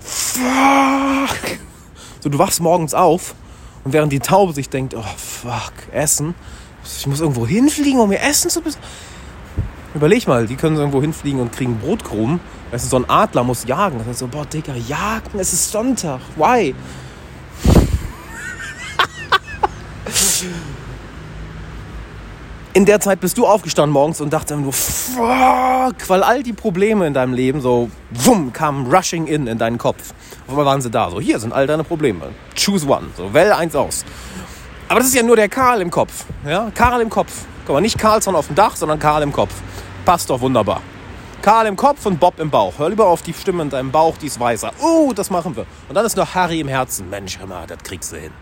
fuck. 0.00 1.58
So, 2.20 2.28
du 2.28 2.38
wachst 2.38 2.60
morgens 2.60 2.94
auf 2.94 3.34
und 3.84 3.92
während 3.92 4.12
die 4.12 4.20
Taube 4.20 4.52
sich 4.52 4.68
denkt, 4.68 4.94
oh 4.94 5.04
fuck, 5.16 5.72
Essen. 5.92 6.34
Ich 6.84 7.06
muss 7.06 7.20
irgendwo 7.20 7.46
hinfliegen, 7.46 8.00
um 8.00 8.08
mir 8.08 8.20
Essen 8.20 8.50
zu 8.50 8.60
besorgen. 8.60 8.86
Überleg 9.94 10.28
mal, 10.28 10.46
die 10.46 10.56
können 10.56 10.76
irgendwo 10.76 11.00
hinfliegen 11.00 11.40
und 11.40 11.52
kriegen 11.52 11.78
Brotkrumen. 11.78 12.40
Weißt 12.70 12.84
du, 12.84 12.88
so 12.88 12.96
ein 12.96 13.10
Adler 13.10 13.42
muss 13.42 13.66
jagen. 13.66 13.98
Das 13.98 14.06
heißt 14.06 14.18
so, 14.20 14.28
boah, 14.28 14.46
Digga, 14.46 14.74
jagen, 14.74 15.38
es 15.38 15.52
ist 15.52 15.70
Sonntag. 15.70 16.20
Why? 16.36 16.74
in 22.72 22.84
der 22.86 23.00
Zeit 23.00 23.20
bist 23.20 23.36
du 23.36 23.46
aufgestanden 23.46 23.92
morgens 23.92 24.20
und 24.20 24.32
dachte 24.32 24.56
nur, 24.56 24.72
fuck, 24.72 25.96
weil 26.08 26.22
all 26.22 26.42
die 26.42 26.52
Probleme 26.52 27.06
in 27.06 27.14
deinem 27.14 27.32
Leben 27.32 27.60
so, 27.60 27.90
wumm, 28.10 28.52
kamen 28.52 28.86
rushing 28.92 29.26
in 29.26 29.46
in 29.46 29.58
deinen 29.58 29.78
Kopf. 29.78 30.14
Auf 30.46 30.50
einmal 30.50 30.66
waren 30.66 30.80
sie 30.80 30.90
da. 30.90 31.10
So, 31.10 31.20
hier 31.20 31.38
sind 31.40 31.52
all 31.52 31.66
deine 31.66 31.84
Probleme. 31.84 32.28
Choose 32.56 32.86
one. 32.86 33.08
So, 33.16 33.34
wähl 33.34 33.52
eins 33.52 33.74
aus. 33.74 34.04
Aber 34.88 35.00
das 35.00 35.08
ist 35.08 35.14
ja 35.14 35.22
nur 35.22 35.36
der 35.36 35.48
Karl 35.48 35.80
im 35.80 35.90
Kopf. 35.90 36.24
Ja? 36.46 36.70
Karl 36.74 37.00
im 37.00 37.10
Kopf. 37.10 37.44
Guck 37.66 37.74
mal, 37.74 37.80
nicht 37.80 37.98
Karlsson 37.98 38.34
auf 38.34 38.46
dem 38.46 38.56
Dach, 38.56 38.76
sondern 38.76 38.98
Karl 38.98 39.22
im 39.22 39.32
Kopf. 39.32 39.52
Passt 40.04 40.30
doch 40.30 40.40
wunderbar. 40.40 40.80
Karl 41.42 41.66
im 41.66 41.76
Kopf 41.76 42.04
und 42.04 42.20
Bob 42.20 42.38
im 42.38 42.50
Bauch. 42.50 42.78
Hör 42.78 42.90
lieber 42.90 43.06
auf 43.06 43.22
die 43.22 43.32
Stimme 43.32 43.62
in 43.62 43.70
deinem 43.70 43.90
Bauch, 43.90 44.16
die 44.18 44.26
ist 44.26 44.38
weißer. 44.38 44.72
Oh, 44.82 45.12
das 45.14 45.30
machen 45.30 45.56
wir. 45.56 45.64
Und 45.88 45.94
dann 45.94 46.04
ist 46.04 46.16
noch 46.16 46.34
Harry 46.34 46.60
im 46.60 46.68
Herzen. 46.68 47.08
Mensch, 47.08 47.38
hör 47.38 47.46
mal, 47.46 47.66
das 47.66 47.78
kriegst 47.78 48.12
du 48.12 48.16
hin. 48.16 48.32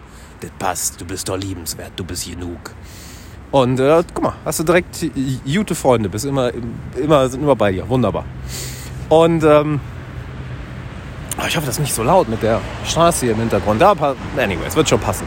Das 0.41 0.51
passt. 0.59 1.01
Du 1.01 1.05
bist 1.05 1.29
doch 1.29 1.37
liebenswert. 1.37 1.93
Du 1.97 2.05
bist 2.05 2.29
genug. 2.29 2.73
Und 3.51 3.81
äh, 3.81 4.03
guck 4.13 4.25
mal, 4.25 4.35
hast 4.45 4.59
du 4.61 4.65
direkt 4.65 5.07
gute 5.45 5.75
Freunde, 5.75 6.09
bist 6.09 6.27
immer, 6.27 6.51
immer, 6.97 7.29
sind 7.29 7.43
immer 7.43 7.57
bei 7.57 7.73
dir. 7.73 7.89
Wunderbar. 7.89 8.25
Und 9.09 9.43
ähm, 9.43 9.81
ah, 11.39 11.47
ich 11.47 11.57
hoffe, 11.57 11.67
das 11.67 11.77
ist 11.77 11.81
nicht 11.81 11.95
so 11.95 12.03
laut 12.03 12.29
mit 12.29 12.43
der 12.43 12.61
Straße 12.85 13.27
hier 13.27 13.35
im 13.35 13.41
Hintergrund. 13.41 13.81
Da, 13.81 13.93
anyway, 14.37 14.67
es 14.67 14.77
wird 14.77 14.89
schon 14.89 15.01
passen. 15.01 15.27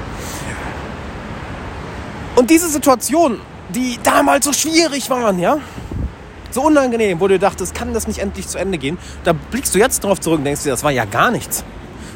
Und 2.35 2.49
diese 2.49 2.69
Situation, 2.69 3.39
die 3.69 3.97
damals 4.03 4.45
so 4.45 4.53
schwierig 4.53 5.09
waren, 5.09 5.39
ja, 5.39 5.57
so 6.53 6.63
unangenehm, 6.63 7.19
wo 7.19 7.27
du 7.27 7.39
dachtest, 7.39 7.73
kann 7.73 7.93
das 7.93 8.07
nicht 8.07 8.19
endlich 8.19 8.47
zu 8.47 8.57
Ende 8.57 8.77
gehen, 8.77 8.97
da 9.23 9.33
blickst 9.33 9.73
du 9.75 9.79
jetzt 9.79 10.03
drauf 10.03 10.19
zurück 10.19 10.39
und 10.39 10.45
denkst 10.45 10.63
dir, 10.63 10.71
das 10.71 10.83
war 10.83 10.91
ja 10.91 11.05
gar 11.05 11.31
nichts. 11.31 11.63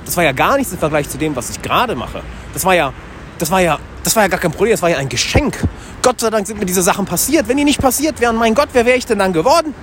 Das 0.05 0.15
war 0.17 0.23
ja 0.23 0.31
gar 0.33 0.57
nichts 0.57 0.71
im 0.71 0.79
Vergleich 0.79 1.09
zu 1.09 1.17
dem, 1.17 1.35
was 1.35 1.49
ich 1.49 1.61
gerade 1.61 1.95
mache. 1.95 2.21
Das 2.53 2.63
war 2.63 2.75
ja, 2.75 2.93
das 3.39 3.49
war 3.49 3.61
ja, 3.61 3.79
das 4.03 4.15
war 4.15 4.23
ja 4.23 4.29
gar 4.29 4.39
kein 4.39 4.51
Problem, 4.51 4.71
das 4.71 4.81
war 4.81 4.89
ja 4.89 4.97
ein 4.97 5.09
Geschenk. 5.09 5.57
Gott 6.01 6.19
sei 6.19 6.29
Dank 6.29 6.45
sind 6.45 6.59
mir 6.59 6.65
diese 6.65 6.83
Sachen 6.83 7.05
passiert. 7.05 7.47
Wenn 7.47 7.57
die 7.57 7.63
nicht 7.63 7.81
passiert 7.81 8.21
wären, 8.21 8.35
mein 8.35 8.53
Gott, 8.53 8.69
wer 8.73 8.85
wäre 8.85 8.97
ich 8.97 9.05
denn 9.05 9.19
dann 9.19 9.33
geworden? 9.33 9.73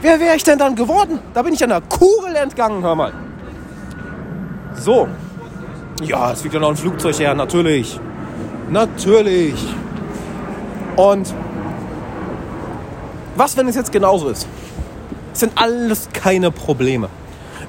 Wer 0.00 0.18
wäre 0.18 0.34
ich 0.34 0.42
denn 0.42 0.58
dann 0.58 0.74
geworden? 0.76 1.18
Da 1.34 1.42
bin 1.42 1.52
ich 1.52 1.62
an 1.62 1.68
der 1.68 1.82
Kugel 1.82 2.34
entgangen, 2.34 2.82
hör 2.82 2.94
mal. 2.94 3.12
So. 4.74 5.08
Ja, 6.02 6.32
es 6.32 6.40
fliegt 6.40 6.54
ja 6.54 6.60
noch 6.60 6.70
ein 6.70 6.76
Flugzeug 6.76 7.18
her, 7.18 7.34
natürlich. 7.34 8.00
Natürlich. 8.70 9.62
Und 10.96 11.34
was, 13.40 13.56
wenn 13.56 13.66
es 13.68 13.74
jetzt 13.74 13.90
genauso 13.90 14.28
ist? 14.28 14.46
Es 15.32 15.40
sind 15.40 15.52
alles 15.54 16.10
keine 16.12 16.50
Probleme. 16.50 17.08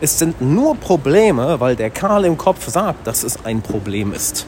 Es 0.01 0.19
sind 0.19 0.41
nur 0.41 0.75
Probleme, 0.75 1.61
weil 1.61 1.77
der 1.77 1.89
Karl 1.89 2.25
im 2.25 2.37
Kopf 2.37 2.67
sagt, 2.67 3.07
dass 3.07 3.23
es 3.23 3.45
ein 3.45 3.61
Problem 3.61 4.11
ist. 4.11 4.45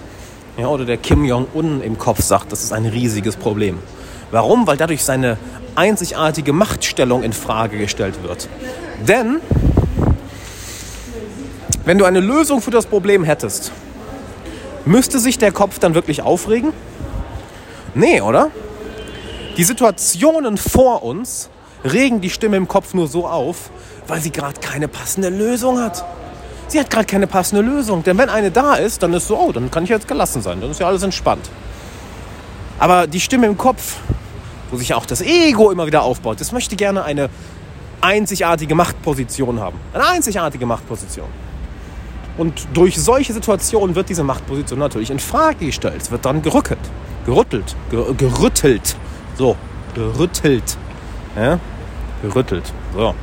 Ja, 0.57 0.67
oder 0.67 0.83
der 0.83 0.97
Kim 0.97 1.23
Jong-un 1.23 1.81
im 1.81 1.97
Kopf 1.97 2.21
sagt, 2.21 2.51
das 2.51 2.61
ist 2.61 2.73
ein 2.73 2.85
riesiges 2.85 3.37
Problem. 3.37 3.79
Warum? 4.31 4.67
Weil 4.67 4.75
dadurch 4.75 5.01
seine 5.03 5.37
einzigartige 5.75 6.51
Machtstellung 6.51 7.23
in 7.23 7.31
Frage 7.31 7.77
gestellt 7.77 8.21
wird. 8.21 8.49
Denn 9.07 9.39
wenn 11.85 11.97
du 11.97 12.03
eine 12.03 12.19
Lösung 12.19 12.61
für 12.61 12.71
das 12.71 12.85
Problem 12.85 13.23
hättest, 13.23 13.71
müsste 14.83 15.19
sich 15.19 15.37
der 15.37 15.53
Kopf 15.53 15.79
dann 15.79 15.95
wirklich 15.95 16.21
aufregen? 16.21 16.73
Nee, 17.95 18.19
oder? 18.19 18.51
Die 19.55 19.63
Situationen 19.63 20.57
vor 20.57 21.03
uns 21.03 21.49
regen 21.85 22.21
die 22.21 22.31
Stimme 22.31 22.57
im 22.57 22.67
Kopf 22.67 22.95
nur 22.95 23.07
so 23.07 23.27
auf, 23.27 23.69
weil 24.07 24.19
sie 24.19 24.31
gerade 24.31 24.59
keine 24.59 24.87
passende 24.87 25.29
Lösung 25.29 25.79
hat. 25.79 26.03
Sie 26.67 26.79
hat 26.79 26.89
gerade 26.89 27.05
keine 27.05 27.27
passende 27.27 27.61
Lösung. 27.61 28.03
Denn 28.03 28.17
wenn 28.17 28.29
eine 28.29 28.49
da 28.49 28.75
ist, 28.75 29.03
dann 29.03 29.13
ist 29.13 29.27
so, 29.27 29.37
oh, 29.37 29.51
dann 29.51 29.69
kann 29.69 29.83
ich 29.83 29.91
jetzt 29.91 30.07
gelassen 30.07 30.41
sein. 30.41 30.59
Dann 30.59 30.71
ist 30.71 30.79
ja 30.79 30.87
alles 30.87 31.03
entspannt. 31.03 31.49
Aber 32.79 33.05
die 33.05 33.19
Stimme 33.19 33.45
im 33.45 33.55
Kopf, 33.55 33.97
wo 34.71 34.77
sich 34.77 34.95
auch 34.95 35.05
das 35.05 35.21
Ego 35.21 35.69
immer 35.69 35.85
wieder 35.85 36.01
aufbaut, 36.01 36.41
das 36.41 36.51
möchte 36.51 36.75
gerne 36.75 37.03
eine 37.03 37.29
einzigartige 38.01 38.73
Machtposition 38.73 39.59
haben. 39.59 39.79
Eine 39.93 40.07
einzigartige 40.07 40.65
Machtposition. 40.65 41.27
Und 42.39 42.67
durch 42.73 42.99
solche 42.99 43.33
Situationen 43.33 43.95
wird 43.95 44.09
diese 44.09 44.23
Machtposition 44.23 44.79
natürlich 44.79 45.11
in 45.11 45.19
Frage 45.19 45.67
gestellt. 45.67 46.01
Es 46.01 46.09
wird 46.09 46.25
dann 46.25 46.41
gerückelt, 46.41 46.79
gerüttelt, 47.27 47.75
ger 47.91 48.11
gerüttelt. 48.15 48.95
So, 49.37 49.55
gerüttelt. 49.95 50.77
Ja? 51.35 51.59
Gerüttelt. 52.21 52.71
So. 52.93 53.15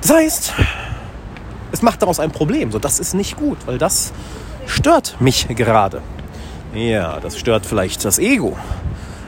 Das 0.00 0.12
heißt, 0.12 0.52
es 1.72 1.82
macht 1.82 2.02
daraus 2.02 2.20
ein 2.20 2.30
Problem. 2.30 2.72
So, 2.72 2.78
das 2.78 3.00
ist 3.00 3.14
nicht 3.14 3.36
gut, 3.36 3.58
weil 3.66 3.78
das 3.78 4.12
stört 4.66 5.16
mich 5.20 5.48
gerade. 5.48 6.02
Ja, 6.74 7.20
das 7.20 7.38
stört 7.38 7.66
vielleicht 7.66 8.04
das 8.04 8.18
Ego. 8.18 8.56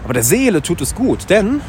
Aber 0.05 0.13
der 0.13 0.23
Seele 0.23 0.63
tut 0.63 0.81
es 0.81 0.95
gut, 0.95 1.31
denn 1.31 1.61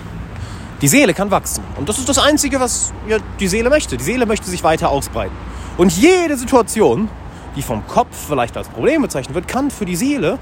die 0.81 0.87
Seele 0.87 1.13
kann 1.13 1.31
wachsen. 1.31 1.63
Und 1.77 1.89
das 1.89 1.97
ist 1.97 2.09
das 2.09 2.17
Einzige, 2.17 2.59
was 2.59 2.93
ja, 3.07 3.17
die 3.39 3.47
Seele 3.47 3.69
möchte. 3.69 3.97
Die 3.97 4.03
Seele 4.03 4.25
möchte 4.25 4.49
sich 4.49 4.63
weiter 4.63 4.89
ausbreiten. 4.89 5.35
Und 5.77 5.91
jede 5.93 6.37
Situation, 6.37 7.09
die 7.55 7.61
vom 7.61 7.85
Kopf 7.87 8.27
vielleicht 8.27 8.57
als 8.57 8.67
Problem 8.67 9.01
bezeichnet 9.01 9.35
wird, 9.35 9.47
kann 9.47 9.71
für 9.71 9.85
die 9.85 9.95
Seele 9.95 10.37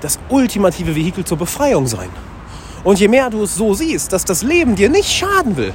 das 0.00 0.18
ultimative 0.28 0.94
Vehikel 0.94 1.24
zur 1.24 1.38
Befreiung 1.38 1.86
sein. 1.86 2.08
Und 2.84 3.00
je 3.00 3.08
mehr 3.08 3.30
du 3.30 3.42
es 3.42 3.54
so 3.54 3.74
siehst, 3.74 4.12
dass 4.12 4.24
das 4.24 4.42
Leben 4.42 4.76
dir 4.76 4.88
nicht 4.88 5.10
schaden 5.10 5.56
will, 5.56 5.72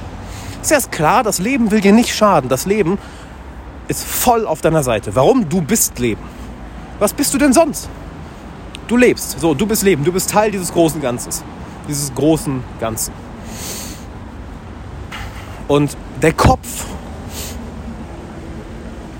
ist 0.62 0.72
erst 0.72 0.90
klar, 0.90 1.22
das 1.22 1.38
Leben 1.38 1.70
will 1.70 1.80
dir 1.80 1.92
nicht 1.92 2.14
schaden. 2.14 2.48
Das 2.48 2.64
Leben 2.64 2.98
ist 3.88 4.04
voll 4.04 4.46
auf 4.46 4.62
deiner 4.62 4.82
Seite. 4.82 5.14
Warum? 5.14 5.48
Du 5.48 5.60
bist 5.60 5.98
Leben. 5.98 6.22
Was 6.98 7.12
bist 7.12 7.34
du 7.34 7.38
denn 7.38 7.52
sonst? 7.52 7.88
Du 8.88 8.96
lebst. 8.96 9.38
So, 9.40 9.54
du 9.54 9.66
bist 9.66 9.82
Leben. 9.82 10.04
Du 10.04 10.12
bist 10.12 10.30
Teil 10.30 10.50
dieses 10.50 10.72
großen 10.72 11.00
Ganzes. 11.02 11.44
Dieses 11.86 12.14
großen 12.14 12.64
Ganzen. 12.80 13.12
Und 15.68 15.96
der 16.22 16.32
Kopf 16.32 16.86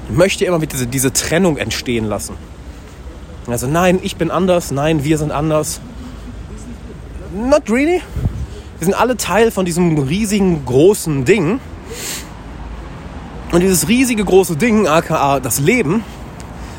möchte 0.09 0.45
immer 0.45 0.59
diese, 0.59 0.87
diese 0.87 1.13
Trennung 1.13 1.57
entstehen 1.57 2.05
lassen. 2.07 2.37
Also 3.47 3.67
nein, 3.67 3.99
ich 4.03 4.17
bin 4.17 4.31
anders, 4.31 4.71
nein, 4.71 5.05
wir 5.05 5.19
sind 5.19 5.31
anders. 5.31 5.81
Not 7.35 7.69
really. 7.71 8.01
Wir 8.79 8.85
sind 8.87 8.95
alle 8.95 9.17
Teil 9.17 9.51
von 9.51 9.65
diesem 9.65 9.99
riesigen, 9.99 10.65
großen 10.65 11.25
Ding. 11.25 11.61
Und 13.53 13.61
dieses 13.61 13.89
riesige, 13.89 14.25
große 14.25 14.57
Ding, 14.57 14.89
aka 14.89 15.41
das 15.41 15.61
Leben, 15.61 16.03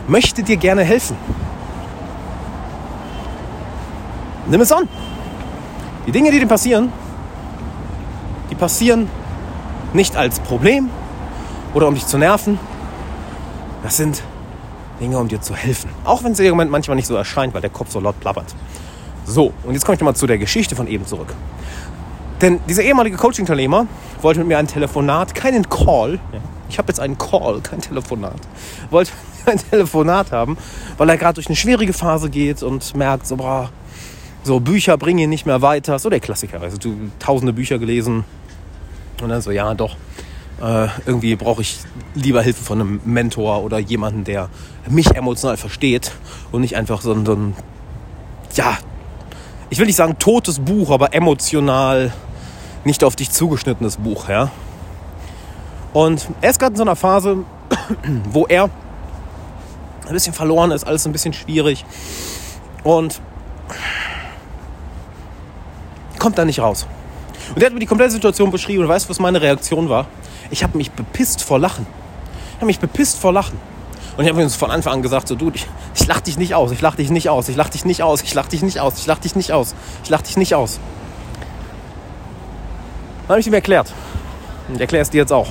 möchte 0.08 0.44
dir 0.44 0.58
gerne 0.58 0.84
helfen. 0.84 1.16
Nimm 4.48 4.62
es 4.62 4.72
an. 4.72 4.88
Die 6.06 6.12
Dinge, 6.12 6.32
die 6.32 6.40
dir 6.40 6.48
passieren, 6.48 6.92
die 8.52 8.56
passieren 8.56 9.10
nicht 9.94 10.16
als 10.16 10.40
Problem 10.40 10.90
oder 11.74 11.88
um 11.88 11.94
dich 11.94 12.06
zu 12.06 12.18
nerven. 12.18 12.60
Das 13.84 13.98
sind 13.98 14.22
Dinge, 15.00 15.18
um 15.18 15.28
dir 15.28 15.42
zu 15.42 15.56
helfen. 15.56 15.90
Auch 16.04 16.24
wenn 16.24 16.32
es 16.32 16.40
im 16.40 16.50
Moment 16.50 16.72
manchmal 16.72 16.96
nicht 16.96 17.08
so 17.08 17.16
erscheint, 17.16 17.54
weil 17.54 17.62
der 17.62 17.70
Kopf 17.70 17.92
so 17.92 18.00
laut 18.00 18.20
plappert. 18.20 18.56
So, 19.26 19.54
und 19.64 19.74
jetzt 19.74 19.86
komme 19.86 19.96
ich 19.96 20.00
nochmal 20.00 20.16
zu 20.16 20.28
der 20.28 20.38
Geschichte 20.38 20.76
von 20.76 20.88
eben 20.88 21.06
zurück. 21.06 21.34
Denn 22.42 22.60
dieser 22.68 22.84
ehemalige 22.84 23.18
Coaching-Teilnehmer 23.18 23.88
wollte 24.22 24.40
mit 24.40 24.50
mir 24.50 24.58
ein 24.58 24.68
Telefonat, 24.68 25.34
keinen 25.34 25.70
Call. 25.70 26.20
Ich 26.70 26.78
habe 26.78 26.90
jetzt 26.90 27.00
einen 27.00 27.18
Call, 27.18 27.62
kein 27.62 27.82
Telefonat. 27.82 28.40
Wollte 28.90 29.12
ein 29.46 29.58
Telefonat 29.58 30.32
haben, 30.32 30.58
weil 30.98 31.10
er 31.10 31.18
gerade 31.18 31.36
durch 31.36 31.48
eine 31.48 31.56
schwierige 31.56 31.94
Phase 31.94 32.30
geht 32.30 32.62
und 32.62 32.96
merkt, 32.96 33.28
so, 33.28 33.38
boah, 33.38 33.70
so 34.44 34.60
Bücher 34.60 34.98
bringen 34.98 35.20
ihn 35.20 35.30
nicht 35.30 35.46
mehr 35.46 35.62
weiter. 35.62 35.98
So 35.98 36.10
der 36.10 36.20
Klassiker. 36.20 36.62
Also 36.62 36.78
du 36.78 36.96
tausende 37.20 37.54
Bücher 37.54 37.80
gelesen 37.80 38.26
und 39.22 39.30
dann 39.30 39.42
so, 39.42 39.52
ja, 39.52 39.74
doch. 39.74 39.96
Äh, 40.62 40.88
irgendwie 41.06 41.36
brauche 41.36 41.62
ich 41.62 41.80
lieber 42.14 42.42
Hilfe 42.42 42.64
von 42.64 42.80
einem 42.80 43.02
Mentor 43.04 43.64
oder 43.64 43.78
jemanden, 43.78 44.24
der 44.24 44.50
mich 44.88 45.14
emotional 45.14 45.58
versteht 45.58 46.14
und 46.52 46.62
nicht 46.62 46.76
einfach 46.76 47.02
so 47.02 47.12
ein, 47.12 47.26
so 47.26 47.34
ein 47.34 47.56
ja, 48.54 48.78
ich 49.70 49.80
will 49.80 49.86
nicht 49.86 49.98
sagen 49.98 50.18
totes 50.18 50.60
Buch, 50.60 50.92
aber 50.92 51.14
emotional 51.14 52.14
nicht 52.86 53.04
auf 53.04 53.16
dich 53.16 53.32
zugeschnittenes 53.32 53.98
Buch, 53.98 54.30
ja. 54.30 54.52
Und 55.94 56.28
er 56.42 56.52
ist 56.52 56.60
gerade 56.60 56.74
in 56.74 56.78
so 56.78 56.84
einer 56.84 56.96
Phase, 56.96 57.38
wo 58.32 58.46
er 58.46 58.70
ein 60.08 60.14
bisschen 60.14 60.34
verloren 60.34 60.72
ist, 60.72 60.86
alles 60.86 61.06
ein 61.06 61.12
bisschen 61.12 61.34
schwierig 61.34 61.84
und 62.84 63.20
kommt 66.20 66.38
da 66.38 66.46
nicht 66.46 66.60
raus. 66.60 66.86
Und 67.54 67.62
er 67.62 67.68
hat 67.68 67.74
mir 67.74 67.80
die 67.80 67.86
komplette 67.86 68.12
Situation 68.12 68.52
beschrieben 68.52 68.84
und 68.84 68.90
weißt 68.90 69.06
du, 69.06 69.10
was 69.10 69.20
meine 69.20 69.42
Reaktion 69.42 69.90
war? 69.90 70.08
Ich 70.50 70.64
habe 70.64 70.78
mich 70.78 70.92
bepisst 70.92 71.44
vor 71.44 71.60
Lachen. 71.60 71.86
Ich 72.52 72.56
habe 72.58 72.68
mich 72.68 72.80
bepisst 72.80 73.20
vor 73.20 73.34
Lachen. 73.34 73.60
Und 74.18 74.24
ich 74.24 74.30
habe 74.30 74.42
mir 74.42 74.50
von 74.50 74.72
Anfang 74.72 74.94
an 74.94 75.02
gesagt, 75.02 75.28
so 75.28 75.36
du, 75.36 75.52
ich, 75.54 75.68
ich 75.94 76.08
lach 76.08 76.22
dich 76.22 76.38
nicht 76.38 76.56
aus, 76.56 76.72
ich 76.72 76.80
lach 76.80 76.96
dich 76.96 77.10
nicht 77.10 77.30
aus, 77.30 77.50
ich 77.50 77.56
lach 77.56 77.70
dich 77.70 77.84
nicht 77.84 78.02
aus, 78.02 78.22
ich 78.22 78.34
lach 78.34 78.48
dich 78.48 78.64
nicht 78.64 78.80
aus, 78.80 79.00
ich 79.00 79.08
lach 79.08 79.20
dich 79.20 79.36
nicht 79.36 79.52
aus, 79.52 79.76
ich 80.04 80.10
lach 80.10 80.22
dich 80.22 80.38
nicht 80.38 80.56
aus. 80.56 80.80
Dann 83.24 83.30
habe 83.30 83.40
ich 83.40 83.48
ihm 83.48 83.54
erklärt. 83.54 83.92
Und 84.68 84.76
ich 84.76 84.82
erkläre 84.82 85.02
es 85.02 85.10
dir 85.10 85.22
jetzt 85.22 85.34
auch. 85.34 85.50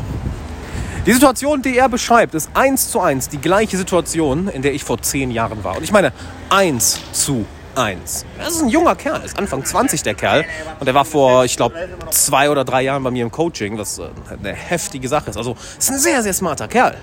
Die 1.07 1.13
Situation, 1.13 1.61
die 1.61 1.77
er 1.77 1.91
beschreibt, 1.91 2.35
ist 2.35 2.49
eins 2.55 2.91
zu 2.91 3.01
eins 3.01 3.29
die 3.29 3.39
gleiche 3.39 3.77
Situation, 3.77 4.49
in 4.49 4.63
der 4.63 4.73
ich 4.73 4.85
vor 4.85 5.03
zehn 5.03 5.31
Jahren 5.31 5.63
war. 5.63 5.77
Und 5.77 5.83
ich 5.83 5.93
meine, 5.93 6.13
eins 6.49 6.99
zu 7.13 7.45
eins. 7.77 8.25
Das 8.39 8.55
ist 8.55 8.63
ein 8.63 8.69
junger 8.69 8.95
Kerl, 8.95 9.23
ist 9.25 9.39
Anfang 9.39 9.65
20 9.65 10.03
der 10.03 10.15
Kerl. 10.15 10.45
Und 10.81 10.87
er 10.87 10.95
war 10.95 11.05
vor, 11.05 11.45
ich 11.45 11.57
glaube, 11.57 11.75
zwei 12.11 12.51
oder 12.51 12.65
drei 12.65 12.83
Jahren 12.83 13.03
bei 13.03 13.11
mir 13.11 13.23
im 13.23 13.31
Coaching, 13.31 13.79
was 13.79 13.99
äh, 13.99 14.09
eine 14.29 14.53
heftige 14.53 15.09
Sache 15.09 15.31
ist. 15.31 15.37
Also 15.37 15.57
ist 15.79 15.91
ein 15.91 15.99
sehr, 15.99 16.23
sehr 16.23 16.35
smarter 16.35 16.69
Kerl. 16.69 16.97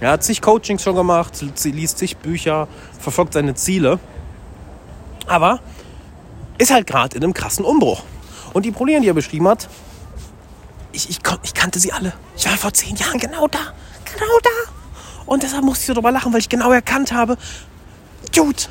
Er 0.00 0.12
hat 0.12 0.24
zig 0.24 0.40
Coachings 0.40 0.82
schon 0.82 0.94
gemacht, 0.94 1.44
liest 1.64 1.98
zig 1.98 2.16
Bücher, 2.16 2.68
verfolgt 2.98 3.34
seine 3.34 3.54
Ziele. 3.54 3.98
Aber 5.26 5.60
ist 6.58 6.72
halt 6.72 6.86
gerade 6.86 7.16
in 7.16 7.22
einem 7.22 7.34
krassen 7.34 7.64
Umbruch. 7.64 8.02
Und 8.52 8.64
die 8.64 8.72
Probleme, 8.72 9.00
die 9.02 9.08
er 9.08 9.14
beschrieben 9.14 9.48
hat, 9.48 9.68
ich, 10.92 11.08
ich, 11.08 11.18
ich 11.42 11.54
kannte 11.54 11.78
sie 11.78 11.92
alle. 11.92 12.12
Ich 12.36 12.46
war 12.46 12.56
vor 12.56 12.72
zehn 12.72 12.96
Jahren 12.96 13.18
genau 13.18 13.46
da. 13.46 13.58
Genau 14.12 14.38
da. 14.42 14.72
Und 15.26 15.42
deshalb 15.42 15.64
musste 15.64 15.82
ich 15.82 15.86
so 15.86 15.94
drüber 15.94 16.10
lachen, 16.10 16.32
weil 16.32 16.40
ich 16.40 16.48
genau 16.48 16.72
erkannt 16.72 17.12
habe, 17.12 17.36
Dude, 18.34 18.62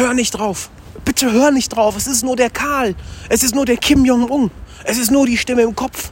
hör 0.00 0.14
nicht 0.14 0.32
drauf. 0.32 0.70
Bitte 1.04 1.30
hör 1.30 1.50
nicht 1.50 1.68
drauf. 1.68 1.96
Es 1.96 2.06
ist 2.06 2.24
nur 2.24 2.34
der 2.34 2.50
Karl. 2.50 2.94
Es 3.28 3.42
ist 3.42 3.54
nur 3.54 3.66
der 3.66 3.76
Kim 3.76 4.04
Jong-un. 4.04 4.50
Es 4.84 4.98
ist 4.98 5.10
nur 5.10 5.26
die 5.26 5.36
Stimme 5.36 5.62
im 5.62 5.76
Kopf. 5.76 6.10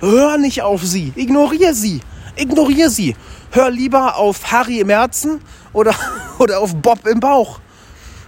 Hör 0.00 0.36
nicht 0.38 0.62
auf 0.62 0.82
sie. 0.82 1.12
Ignoriere 1.14 1.74
sie. 1.74 2.00
Ignoriere 2.36 2.90
sie. 2.90 3.14
Hör 3.52 3.70
lieber 3.70 4.16
auf 4.16 4.50
Harry 4.50 4.80
im 4.80 4.88
Herzen 4.88 5.40
oder, 5.72 5.94
oder 6.38 6.60
auf 6.60 6.74
Bob 6.74 7.06
im 7.06 7.20
Bauch. 7.20 7.60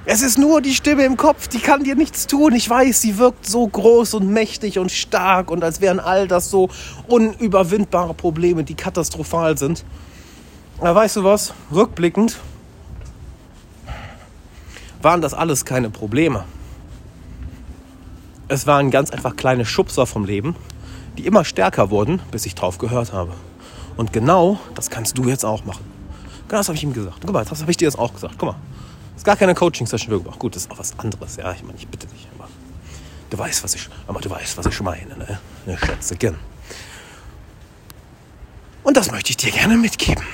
Es 0.06 0.22
ist 0.22 0.38
nur 0.38 0.60
die 0.60 0.74
Stimme 0.74 1.04
im 1.04 1.16
Kopf, 1.16 1.48
die 1.48 1.60
kann 1.60 1.82
dir 1.82 1.94
nichts 1.94 2.26
tun. 2.26 2.54
Ich 2.54 2.68
weiß, 2.68 3.00
sie 3.00 3.16
wirkt 3.16 3.46
so 3.46 3.66
groß 3.66 4.14
und 4.14 4.28
mächtig 4.28 4.78
und 4.78 4.92
stark 4.92 5.50
und 5.50 5.64
als 5.64 5.80
wären 5.80 5.98
all 5.98 6.28
das 6.28 6.50
so 6.50 6.68
unüberwindbare 7.08 8.12
Probleme, 8.12 8.64
die 8.64 8.74
katastrophal 8.74 9.56
sind. 9.56 9.82
Aber 10.78 10.94
weißt 10.96 11.16
du 11.16 11.24
was? 11.24 11.54
Rückblickend 11.72 12.38
waren 15.04 15.20
das 15.20 15.34
alles 15.34 15.64
keine 15.64 15.90
Probleme. 15.90 16.44
Es 18.48 18.66
waren 18.66 18.90
ganz 18.90 19.10
einfach 19.10 19.36
kleine 19.36 19.64
Schubser 19.64 20.06
vom 20.06 20.24
Leben, 20.24 20.56
die 21.16 21.26
immer 21.26 21.44
stärker 21.44 21.90
wurden, 21.90 22.20
bis 22.30 22.46
ich 22.46 22.54
drauf 22.54 22.78
gehört 22.78 23.12
habe. 23.12 23.32
Und 23.96 24.12
genau 24.12 24.58
das 24.74 24.90
kannst 24.90 25.16
du 25.16 25.24
jetzt 25.28 25.44
auch 25.44 25.64
machen. 25.64 25.84
Genau 26.48 26.58
das 26.58 26.68
habe 26.68 26.76
ich 26.76 26.82
ihm 26.82 26.92
gesagt. 26.92 27.18
Guck 27.20 27.32
mal, 27.32 27.44
das 27.44 27.60
habe 27.60 27.70
ich 27.70 27.76
dir 27.76 27.84
jetzt 27.84 27.98
auch 27.98 28.12
gesagt. 28.12 28.34
Guck 28.38 28.50
mal, 28.50 28.56
das 29.12 29.18
ist 29.18 29.24
gar 29.24 29.36
keine 29.36 29.54
Coaching-Session 29.54 30.10
für 30.10 30.22
gemacht. 30.22 30.38
Gut, 30.38 30.56
das 30.56 30.64
ist 30.64 30.70
auch 30.70 30.78
was 30.78 30.98
anderes. 30.98 31.36
Ja, 31.36 31.52
ich 31.52 31.62
meine, 31.62 31.78
ich 31.78 31.86
bitte 31.86 32.06
dich. 32.06 32.26
Aber 32.36 32.48
du 33.30 33.38
weißt, 33.38 33.62
was 33.62 33.74
ich, 33.74 33.88
aber 34.06 34.20
du 34.20 34.28
weißt, 34.28 34.58
was 34.58 34.66
ich 34.66 34.80
meine. 34.80 35.16
Ne? 35.16 35.38
Ne, 35.66 35.78
Schätzchen. 35.78 36.36
Und 38.82 38.96
das 38.96 39.10
möchte 39.10 39.30
ich 39.30 39.36
dir 39.36 39.50
gerne 39.50 39.76
mitgeben. 39.76 40.24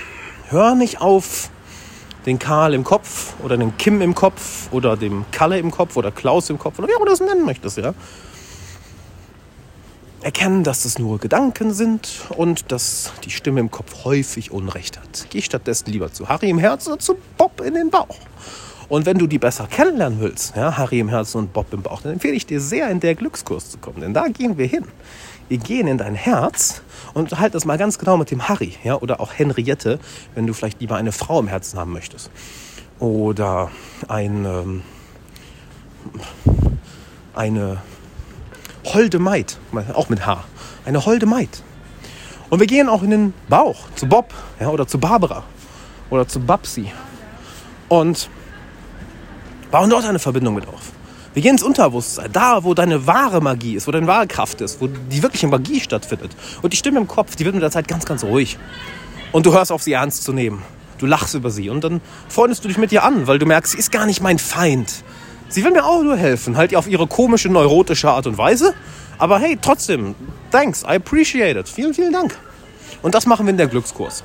Hör 0.48 0.74
nicht 0.74 1.00
auf 1.00 1.49
den 2.26 2.38
Karl 2.38 2.74
im 2.74 2.84
Kopf 2.84 3.34
oder 3.42 3.56
den 3.56 3.76
Kim 3.76 4.00
im 4.00 4.14
Kopf 4.14 4.72
oder 4.72 4.96
dem 4.96 5.24
Kalle 5.30 5.58
im 5.58 5.70
Kopf 5.70 5.96
oder 5.96 6.10
Klaus 6.10 6.50
im 6.50 6.58
Kopf 6.58 6.78
oder 6.78 6.88
wie 6.88 6.94
auch 6.94 7.00
du 7.00 7.06
das 7.06 7.20
nennen 7.20 7.44
möchtest, 7.44 7.78
ja 7.78 7.94
erkennen, 10.22 10.64
dass 10.64 10.84
es 10.84 10.98
nur 10.98 11.18
Gedanken 11.18 11.72
sind 11.72 12.26
und 12.36 12.72
dass 12.72 13.12
die 13.24 13.30
Stimme 13.30 13.60
im 13.60 13.70
Kopf 13.70 14.04
häufig 14.04 14.50
Unrecht 14.50 14.98
hat. 14.98 15.26
Geh 15.30 15.42
stattdessen 15.42 15.90
lieber 15.90 16.12
zu 16.12 16.28
Harry 16.28 16.50
im 16.50 16.58
Herzen 16.58 16.92
oder 16.92 17.00
zu 17.00 17.16
Bob 17.36 17.60
in 17.60 17.74
den 17.74 17.90
Bauch. 17.90 18.16
Und 18.88 19.06
wenn 19.06 19.18
du 19.18 19.26
die 19.26 19.38
besser 19.38 19.68
kennenlernen 19.68 20.20
willst, 20.20 20.56
ja, 20.56 20.76
Harry 20.76 20.98
im 20.98 21.08
Herzen 21.08 21.38
und 21.38 21.52
Bob 21.52 21.72
im 21.72 21.82
Bauch, 21.82 22.02
dann 22.02 22.12
empfehle 22.12 22.34
ich 22.34 22.44
dir 22.44 22.60
sehr, 22.60 22.90
in 22.90 23.00
der 23.00 23.14
Glückskurs 23.14 23.70
zu 23.70 23.78
kommen. 23.78 24.00
Denn 24.00 24.12
da 24.12 24.26
gehen 24.26 24.58
wir 24.58 24.66
hin. 24.66 24.84
Wir 25.50 25.58
gehen 25.58 25.88
in 25.88 25.98
dein 25.98 26.14
Herz 26.14 26.80
und 27.12 27.40
halt 27.40 27.56
das 27.56 27.64
mal 27.64 27.76
ganz 27.76 27.98
genau 27.98 28.16
mit 28.16 28.30
dem 28.30 28.48
Harry, 28.48 28.76
ja, 28.84 28.94
oder 28.94 29.18
auch 29.18 29.32
Henriette, 29.34 29.98
wenn 30.36 30.46
du 30.46 30.54
vielleicht 30.54 30.80
lieber 30.80 30.94
eine 30.94 31.10
Frau 31.10 31.40
im 31.40 31.48
Herzen 31.48 31.76
haben 31.76 31.90
möchtest. 31.90 32.30
Oder 33.00 33.68
ein, 34.06 34.44
ähm, 34.44 34.82
eine 37.34 37.78
holde 38.84 39.18
Maid, 39.18 39.58
auch 39.92 40.08
mit 40.08 40.24
H. 40.24 40.44
Eine 40.84 41.04
holde 41.04 41.26
Maid. 41.26 41.64
Und 42.48 42.60
wir 42.60 42.68
gehen 42.68 42.88
auch 42.88 43.02
in 43.02 43.10
den 43.10 43.34
Bauch, 43.48 43.90
zu 43.96 44.08
Bob 44.08 44.32
ja, 44.60 44.68
oder 44.68 44.86
zu 44.86 45.00
Barbara 45.00 45.42
oder 46.10 46.28
zu 46.28 46.38
Babsi. 46.38 46.92
Und 47.88 48.30
bauen 49.72 49.90
dort 49.90 50.04
eine 50.04 50.20
Verbindung 50.20 50.54
mit 50.54 50.68
auf. 50.68 50.92
Wir 51.32 51.42
gehen 51.42 51.52
ins 51.52 51.62
Unterbewusstsein, 51.62 52.32
da 52.32 52.64
wo 52.64 52.74
deine 52.74 53.06
wahre 53.06 53.40
Magie 53.40 53.74
ist, 53.74 53.86
wo 53.86 53.92
deine 53.92 54.08
wahre 54.08 54.26
Kraft 54.26 54.60
ist, 54.60 54.80
wo 54.80 54.88
die 54.88 55.22
wirkliche 55.22 55.46
Magie 55.46 55.80
stattfindet. 55.80 56.32
Und 56.60 56.72
die 56.72 56.76
Stimme 56.76 56.98
im 56.98 57.06
Kopf, 57.06 57.36
die 57.36 57.44
wird 57.44 57.54
mit 57.54 57.62
der 57.62 57.70
Zeit 57.70 57.86
ganz, 57.86 58.04
ganz 58.04 58.24
ruhig. 58.24 58.58
Und 59.30 59.46
du 59.46 59.52
hörst 59.52 59.70
auf, 59.70 59.82
sie 59.82 59.92
ernst 59.92 60.24
zu 60.24 60.32
nehmen. 60.32 60.62
Du 60.98 61.06
lachst 61.06 61.34
über 61.34 61.50
sie 61.50 61.70
und 61.70 61.84
dann 61.84 62.00
freundest 62.28 62.64
du 62.64 62.68
dich 62.68 62.78
mit 62.78 62.90
ihr 62.90 63.04
an, 63.04 63.26
weil 63.26 63.38
du 63.38 63.46
merkst, 63.46 63.72
sie 63.72 63.78
ist 63.78 63.92
gar 63.92 64.06
nicht 64.06 64.20
mein 64.20 64.38
Feind. 64.38 65.04
Sie 65.48 65.64
will 65.64 65.70
mir 65.70 65.84
auch 65.84 66.02
nur 66.02 66.16
helfen, 66.16 66.56
halt 66.56 66.74
auf 66.74 66.88
ihre 66.88 67.06
komische, 67.06 67.48
neurotische 67.48 68.10
Art 68.10 68.26
und 68.26 68.36
Weise. 68.36 68.74
Aber 69.16 69.38
hey, 69.38 69.56
trotzdem, 69.60 70.14
thanks, 70.50 70.82
I 70.82 70.96
appreciate 70.96 71.58
it. 71.58 71.68
Vielen, 71.68 71.94
vielen 71.94 72.12
Dank. 72.12 72.36
Und 73.02 73.14
das 73.14 73.26
machen 73.26 73.46
wir 73.46 73.50
in 73.50 73.56
der 73.56 73.68
Glückskurs. 73.68 74.24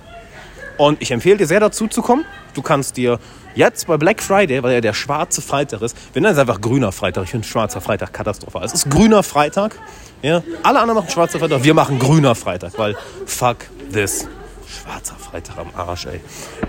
Und 0.77 1.01
ich 1.01 1.11
empfehle 1.11 1.37
dir 1.37 1.47
sehr 1.47 1.59
dazu 1.59 1.87
zu 1.87 2.01
kommen. 2.01 2.25
Du 2.53 2.61
kannst 2.61 2.97
dir 2.97 3.19
jetzt 3.55 3.87
bei 3.87 3.97
Black 3.97 4.21
Friday, 4.21 4.61
weil 4.63 4.73
er 4.73 4.81
der 4.81 4.93
schwarze 4.93 5.41
Freitag 5.41 5.81
ist, 5.81 5.95
wir 6.13 6.21
nennen 6.21 6.33
es 6.33 6.39
einfach 6.39 6.61
grüner 6.61 6.91
Freitag. 6.91 7.23
Ich 7.23 7.31
finde 7.31 7.47
schwarzer 7.47 7.81
Freitag 7.81 8.13
katastrophal. 8.13 8.63
Es 8.63 8.73
ist 8.73 8.89
grüner 8.89 9.23
Freitag. 9.23 9.77
Ja? 10.21 10.43
Alle 10.63 10.79
anderen 10.79 11.01
machen 11.01 11.09
schwarzer 11.09 11.39
Freitag, 11.39 11.63
wir 11.63 11.73
machen 11.73 11.99
grüner 11.99 12.35
Freitag, 12.35 12.77
weil 12.77 12.95
fuck 13.25 13.57
this. 13.91 14.27
Schwarzer 14.67 15.15
Freitag 15.15 15.57
am 15.57 15.69
Arsch, 15.75 16.07
ey. 16.07 16.21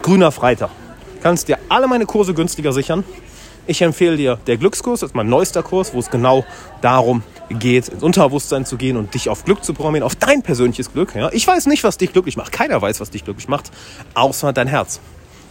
Grüner 0.03 0.31
Freitag. 0.31 0.71
Kannst 1.23 1.49
dir 1.49 1.59
alle 1.69 1.89
meine 1.89 2.07
Kurse 2.07 2.35
günstiger 2.35 2.73
sichern 2.73 3.05
Ich 3.69 3.83
empfehle 3.83 4.17
dir 4.17 4.39
der 4.47 4.57
Glückskurs, 4.57 5.01
das 5.01 5.11
ist 5.11 5.15
mein 5.15 5.29
neuester 5.29 5.63
Kurs, 5.63 5.93
wo 5.93 5.99
es 5.99 6.09
genau 6.09 6.45
darum 6.83 7.23
geht, 7.49 7.89
ins 7.89 8.03
Unterbewusstsein 8.03 8.65
zu 8.65 8.77
gehen 8.77 8.97
und 8.97 9.15
dich 9.15 9.29
auf 9.29 9.45
Glück 9.45 9.65
zu 9.65 9.75
programmieren, 9.75 10.05
auf 10.05 10.15
dein 10.15 10.43
persönliches 10.43 10.93
Glück. 10.93 11.15
Ja? 11.15 11.31
Ich 11.33 11.47
weiß 11.47 11.67
nicht, 11.67 11.83
was 11.83 11.99
dich 11.99 12.13
glücklich 12.13 12.37
macht. 12.37 12.53
Keiner 12.53 12.81
weiß, 12.81 13.01
was 13.01 13.11
dich 13.11 13.25
glücklich 13.25 13.49
macht, 13.49 13.71
außer 14.15 14.53
dein 14.53 14.69
Herz. 14.69 15.01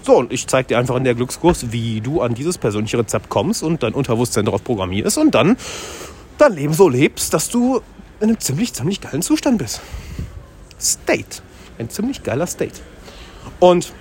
So, 0.04 0.16
und 0.18 0.32
ich 0.32 0.48
zeige 0.48 0.68
dir 0.68 0.78
einfach 0.78 0.96
in 0.96 1.04
der 1.04 1.16
Glückskurs, 1.16 1.72
wie 1.72 2.00
du 2.00 2.22
an 2.22 2.36
dieses 2.36 2.58
persönliche 2.58 2.98
Rezept 3.00 3.30
kommst 3.30 3.64
und 3.64 3.84
dein 3.84 3.94
Unterbewusstsein 3.94 4.46
darauf 4.46 4.64
programmierst 4.64 5.18
und 5.18 5.34
dann 5.34 5.58
dein 6.38 6.54
Leben 6.54 6.74
so 6.74 6.88
lebst, 6.88 7.34
dass 7.34 7.50
du 7.50 7.82
in 8.20 8.30
einem 8.30 8.40
ziemlich, 8.40 8.74
ziemlich 8.74 9.02
geilen 9.02 9.22
Zustand 9.22 9.58
bist. 9.58 9.82
State. 10.80 11.42
Ein 11.80 11.90
ziemlich 11.90 12.24
geiler 12.24 12.48
State. 12.48 12.80
Und 13.60 13.94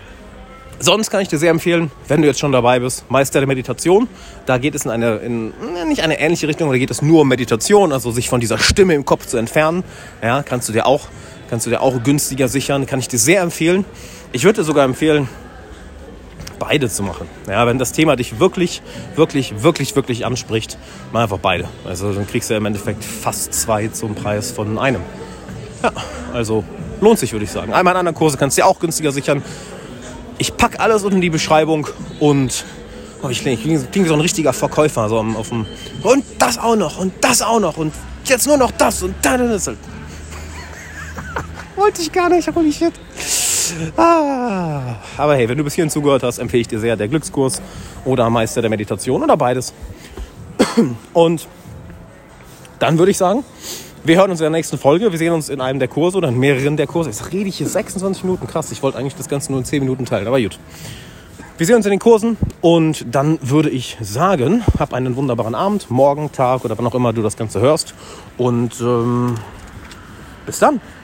sonst 0.81 1.11
kann 1.11 1.21
ich 1.21 1.29
dir 1.29 1.39
sehr 1.39 1.51
empfehlen, 1.51 1.91
wenn 2.09 2.23
du 2.23 2.29
jetzt 2.29 2.41
schon 2.41 2.53
dabei 2.53 2.81
bist, 2.81 3.05
Meister 3.11 3.41
der 3.41 3.47
Meditation. 3.47 4.09
Da 4.47 4.59
geht 4.59 4.75
es 4.75 4.85
in 4.85 4.91
eine, 4.91 5.17
in, 5.17 5.53
nicht 5.89 6.03
eine 6.03 6.19
ähnliche 6.19 6.49
Richtung, 6.49 6.71
da 6.71 6.79
geht 6.79 6.91
es 6.91 7.03
nur 7.03 7.23
um 7.23 7.29
Meditation, 7.29 7.93
also 7.93 8.11
sich 8.11 8.29
von 8.29 8.41
dieser 8.41 8.59
Stimme 8.59 8.95
im 8.95 9.05
Kopf 9.05 9.27
zu 9.27 9.37
entfernen. 9.37 9.85
Ja, 10.23 10.43
kannst 10.43 10.69
du 10.69 10.73
dir 10.73 10.87
auch, 10.87 11.09
kannst 11.51 11.67
du 11.67 11.71
dir 11.71 11.81
auch 11.81 12.03
günstiger 12.03 12.49
sichern, 12.49 12.87
kann 12.87 12.99
ich 12.99 13.09
dir 13.09 13.19
sehr 13.19 13.43
empfehlen. 13.43 13.85
Ich 14.33 14.45
würde 14.45 14.61
dir 14.61 14.65
sogar 14.65 14.85
empfehlen, 14.85 15.29
beide 16.59 16.89
zu 16.89 17.03
machen. 17.03 17.29
Ja, 17.49 17.67
wenn 17.67 17.79
das 17.79 17.93
Thema 17.93 18.17
dich 18.17 18.39
wirklich, 18.39 18.83
wirklich, 19.17 19.63
wirklich, 19.63 19.97
wirklich 19.97 20.25
anspricht, 20.27 20.79
mach 21.13 21.23
einfach 21.23 21.39
beide. 21.39 21.69
Also 21.85 22.13
dann 22.13 22.27
kriegst 22.27 22.51
du 22.51 22.55
ja 22.55 22.59
im 22.59 22.67
Endeffekt 22.67 23.05
fast 23.05 23.53
zwei 23.55 23.89
zum 23.89 24.15
Preis 24.15 24.51
von 24.51 24.79
einem. 24.79 25.03
Ja, 25.83 25.93
also 26.33 26.65
lohnt 27.01 27.19
sich, 27.19 27.33
würde 27.33 27.45
ich 27.45 27.51
sagen. 27.51 27.73
Einmal 27.73 27.93
in 27.95 27.99
anderen 27.99 28.17
Kurse 28.17 28.39
kannst 28.39 28.57
du 28.57 28.63
dir 28.63 28.67
auch 28.67 28.79
günstiger 28.81 29.13
sichern. 29.13 29.43
Ich 30.39 30.57
packe 30.57 30.81
alles 30.81 31.03
unten 31.03 31.17
in 31.17 31.23
die 31.23 31.31
Beschreibung 31.31 31.87
und 32.21 32.65
oh, 33.23 33.29
ich 33.29 33.41
klinge 33.41 33.57
kling 33.57 34.07
so 34.07 34.15
ein 34.15 34.21
richtiger 34.21 34.53
Verkäufer. 34.53 35.09
So 35.09 35.19
auf 35.19 35.49
dem, 35.49 35.67
und 36.03 36.25
das 36.39 36.59
auch 36.59 36.77
noch 36.77 36.99
und 36.99 37.13
das 37.21 37.43
auch 37.43 37.61
noch 37.61 37.77
und 37.77 37.93
jetzt 38.25 38.47
nur 38.47 38.57
noch 38.57 38.71
das 38.73 39.03
und 39.03 39.15
dann 39.23 39.51
ist 39.51 39.67
halt. 39.69 39.79
Wollte 41.77 42.03
ich 42.03 42.13
gar 42.13 42.29
nicht, 42.29 42.55
holy 42.55 42.73
shit. 42.73 42.93
Ah, 43.97 44.97
aber 45.17 45.37
hey, 45.37 45.49
wenn 45.49 45.57
du 45.57 45.65
bis 45.65 45.75
hierhin 45.75 45.91
zugehört 45.91 46.23
hast, 46.23 46.39
empfehle 46.39 46.61
ich 46.61 46.69
dir 46.69 46.79
sehr 46.79 46.97
der 46.97 47.09
Glückskurs 47.09 47.63
oder 48.05 48.29
Meister 48.29 48.61
der 48.61 48.71
Meditation 48.71 49.23
oder 49.23 49.37
beides. 49.37 49.73
Und 51.13 51.49
dann 52.79 52.99
würde 52.99 53.11
ich 53.11 53.17
sagen, 53.17 53.45
wir 54.05 54.19
hören 54.19 54.31
uns 54.31 54.41
in 54.41 54.45
der 54.45 54.51
nächsten 54.51 54.77
Folge. 54.77 55.11
Wir 55.11 55.19
sehen 55.19 55.33
uns 55.33 55.49
in 55.49 55.63
einem 55.63 55.79
der 55.79 55.89
Kurse 55.89 56.19
oder 56.19 56.29
in 56.29 56.39
mehreren 56.39 56.77
der 56.77 56.87
Kurse. 56.87 57.09
Jetzt 57.09 57.33
rede 57.33 57.49
ich 57.49 57.57
hier 57.57 57.67
26 57.67 58.23
Minuten. 58.25 58.47
Krass, 58.47 58.71
ich 58.71 58.83
wollte 58.83 58.99
eigentlich 58.99 59.17
das 59.17 59.29
Ganze 59.29 59.51
nur 59.51 59.61
in 59.61 59.65
10 59.65 59.81
Minuten 59.81 60.05
teilen, 60.05 60.27
aber 60.27 60.41
gut. 60.41 60.59
Wir 61.57 61.67
sehen 61.67 61.77
uns 61.77 61.87
in 61.87 61.91
den 61.91 62.01
Kursen 62.01 62.37
und 62.61 63.07
dann 63.11 63.39
würde 63.41 63.71
ich 63.71 63.97
sagen, 64.01 64.63
hab 64.79 64.93
einen 64.93 65.17
wunderbaren 65.17 65.55
Abend, 65.55 65.91
morgen, 65.91 66.33
Tag 66.33 66.65
oder 66.65 66.77
wann 66.77 66.87
auch 66.87 66.95
immer 66.95 67.13
du 67.13 67.23
das 67.23 67.37
Ganze 67.37 67.61
hörst. 67.61 67.95
Und 68.37 68.79
ähm, 68.81 69.37
bis 70.45 70.59
dann. 70.59 70.81